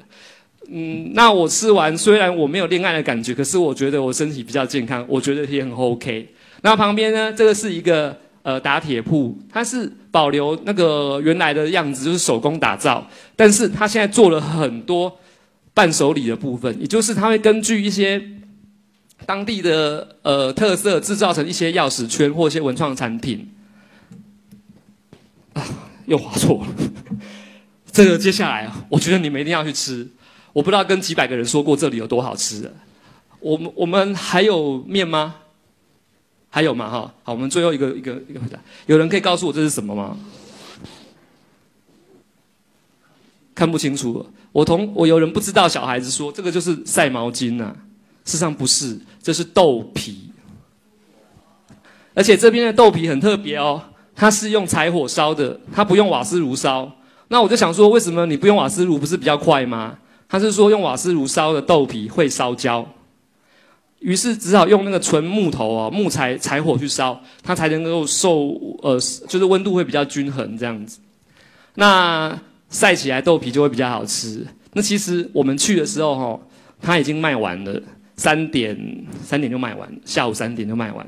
[0.74, 6.34] 嗯，那我吃完，虽然我没有恋爱的感觉，可是我觉得我身体比较健康，我觉得也很 OK。
[6.62, 13.06] 那旁边呢，这个是一个呃打铁铺，它是保留那个原来的样子，就是手工打造，
[13.36, 15.20] 但是它现在做了很多
[15.74, 18.24] 伴手礼的部分，也就是它会根据一些
[19.26, 23.52] 当地的呃特色，制造成一些钥匙圈或一些文创产品。
[25.52, 25.62] 啊，
[26.06, 26.68] 又划错了。
[27.92, 30.08] 这个接下来啊，我觉得你们一定要去吃。
[30.54, 32.72] 我不知道跟几百个人说过这里有多好吃。
[33.40, 35.36] 我们我们还有面吗？
[36.50, 36.90] 还有吗？
[36.90, 38.60] 哈，好，我们最后一个一个一个回答。
[38.86, 40.18] 有人可以告诉我这是什么吗？
[43.56, 44.26] 看不清楚。
[44.52, 47.74] 我同我有人不知道，小孩子说这个就是晒毛巾呐。
[48.26, 50.32] 事实上不是，这是豆皮。
[52.14, 53.82] 而且这边的豆皮很特别哦，
[54.14, 56.92] 它是用柴火烧的，它不用瓦斯炉烧。
[57.30, 59.98] 那我就想说，为什么你不用瓦斯炉，不是比较快吗？
[60.32, 62.88] 他是说用瓦斯炉烧的豆皮会烧焦，
[64.00, 68.48] 于是只好用那个纯木头哦木材柴火去烧，它才能够受
[68.82, 71.00] 呃就是温度会比较均衡这样子。
[71.76, 74.48] 那晒起来豆皮就会比较好吃。
[74.72, 76.40] 那其实我们去的时候哈，
[76.82, 77.82] 它已经卖完了，
[78.16, 81.06] 三点三点就卖完，下午三点就卖完。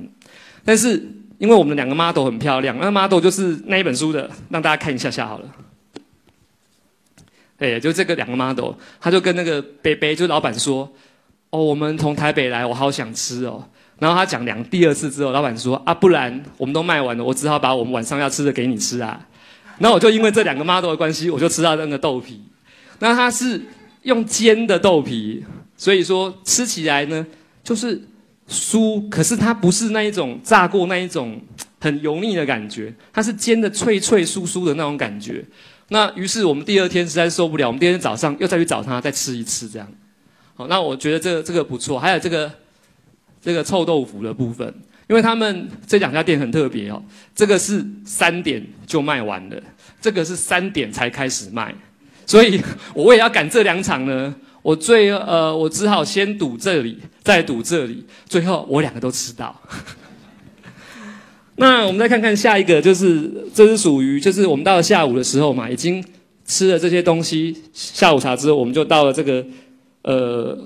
[0.65, 1.01] 但是
[1.37, 5.45] 因为我们两个 model 很漂亮，那 model 就是那一本书的，让大家看一下下好了。
[7.71, 10.91] 对，就这个两个 model，他就跟那个北北，就老板说
[11.49, 13.63] ：“哦，我们从台北来，我好想吃哦。”
[13.99, 19.25] 然后他讲两第二次之后，老板说：“啊，不然我们都卖完了，我只好把我们晚上要吃的给你吃啊。”
[19.79, 22.41] 那我就因为这两个 model 的关系，我就吃到那个豆皮。
[22.99, 23.61] 那它是
[24.01, 25.45] 用煎的豆皮，
[25.77, 27.25] 所以说吃起来呢
[27.63, 28.01] 就是
[28.49, 31.39] 酥，可是它不是那一种炸过那一种
[31.79, 35.45] 很油腻的感觉，它是煎的脆脆酥酥的那种感觉。
[35.89, 39.87] 那于是我们第二天实在受不了，我们第二天早上又再去找他再吃一次这样。
[40.55, 41.99] 好，那我觉得这个这个不错。
[41.99, 42.51] 还有这个
[43.41, 44.67] 这个臭豆腐的部分，
[45.07, 47.03] 因为他们这两家店很特别哦。
[47.35, 49.61] 这个是三点就卖完了，
[50.01, 51.73] 这个是三点才开始卖，
[52.25, 52.61] 所以
[52.93, 54.33] 我也要赶这两场呢。
[54.61, 59.53] 我最呃，我只好先赌这里，再赌这里，最后我两个都吃到。
[61.55, 66.03] 那我们再看看下一个，就是这是属于，就是我们到了下午的时候嘛，已经
[66.45, 69.45] 吃了这些东西，下午茶之后，我们就到了这个，
[70.01, 70.57] 呃，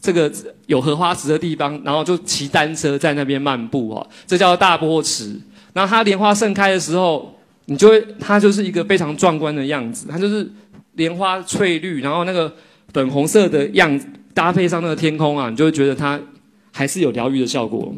[0.00, 0.32] 这个
[0.66, 5.38] 有荷花池的地方，然后就骑单车在那边漫步哦，这叫大波池。
[5.74, 10.50] 然后它莲花盛开的时候，你就会，它就是一个非常壮观的样子，它就是
[10.94, 12.50] 莲花翠绿，然后那个
[12.92, 16.18] 粉红色的样子搭配上那个天空啊，你就会觉得它
[16.72, 17.94] 还是有疗愈的效果。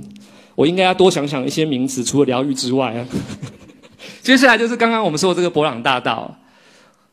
[0.57, 3.07] 我应该要多想想一些名词，除了疗愈之外啊。
[4.21, 6.37] 接下来就是刚刚我们说的这个博朗大道。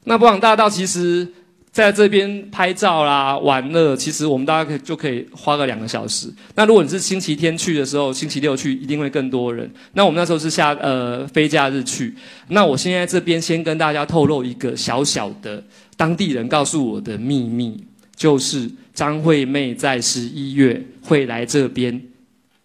[0.05, 1.27] 那博朗大道其实
[1.71, 6.27] 在这边拍照啦、玩乐，其实我们大家可以就可以花个两个小时。
[6.55, 9.71] 那如果你是星期天去的时候，星期六去一定会更多人。
[9.93, 12.13] 那我们那时候是下呃非假日去。
[12.49, 15.63] 那我现在这边先跟大家透露一个小小的
[15.95, 17.83] 当地人告诉我的秘密，
[18.15, 22.01] 就是张惠妹在十一月会来这边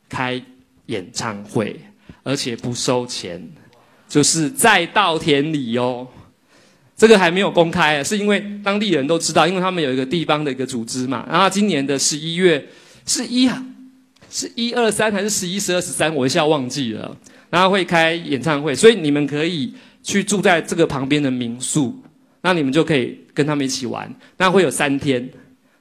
[0.08, 0.42] 开
[0.88, 1.80] 演唱会，
[2.22, 3.42] 而且不收钱，
[4.06, 6.06] 就是在稻田里哦。
[6.96, 11.24] 这个还没有公开，是因为当地人都知道，因为他们有一个地方的一个组织嘛。
[11.30, 12.66] 然后今年的十一月
[13.06, 13.48] 是一
[14.28, 17.16] 是一二三还是十一十二十三，我一下忘记了。
[17.50, 19.72] 然后会开演唱会，所以你们可以
[20.02, 21.96] 去住在这个旁边的民宿，
[22.42, 24.12] 那你们就可以跟他们一起玩。
[24.36, 25.26] 那会有三天，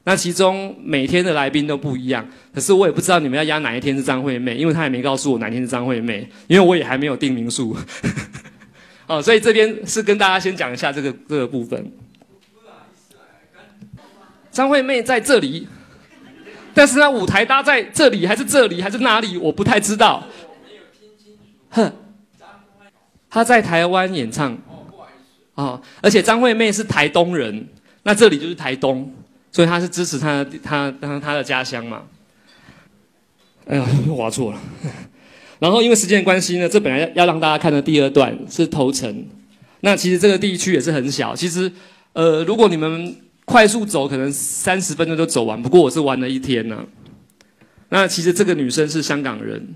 [0.07, 2.25] 那其中每天的来宾都不一样。
[2.53, 7.75] 可是我也不知道你们要压哪一天是张惠妹，因为她也没告诉我哪天是张惠妹，因为我也还没有订民宿。
[9.05, 11.91] 哦，所以这边是跟大家先讲一下这个这个部分。
[14.49, 15.67] 张惠妹在这里，
[16.73, 20.23] 但是她舞台搭在这里还是这里还是哪里，我不太知道。
[21.71, 21.91] 哼，
[23.29, 24.57] 她在台湾演唱，
[25.55, 27.67] 哦，而且张惠妹是台东人，
[28.03, 29.13] 那这里就是台东，
[29.51, 32.03] 所以他是支持他他他他的家乡嘛。
[33.65, 34.59] 哎呀，又划错了。
[35.59, 39.25] 然后因为时间关系呢，这本来要让大家看的第二段是头城，
[39.81, 41.71] 那其实这个地区也是很小，其实
[42.13, 46.85] 呃，如果你们快速走，可能三十分钟就走完，不过我是玩了一天呢。
[47.89, 49.75] 那其实这个女生是香港人。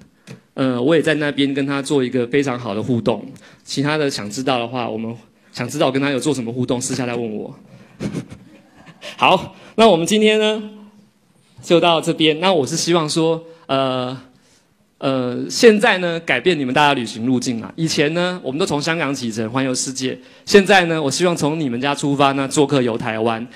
[0.54, 3.26] 呃，我也在那边跟她做一个非常好的互动。
[3.64, 5.16] 其他的想知道的话，我们
[5.54, 7.58] 想知道跟她有做什么互动，私下来问我。
[9.18, 10.62] 好，那我们今天呢
[11.62, 12.40] 就到这边。
[12.40, 14.20] 那我是希望说，呃
[14.98, 17.72] 呃，现在呢改变你们大家旅行路径啊。
[17.76, 20.18] 以前呢，我们都从香港启程环游世界。
[20.46, 23.48] 现在呢，我希望从你们家出发呢，做客游台湾。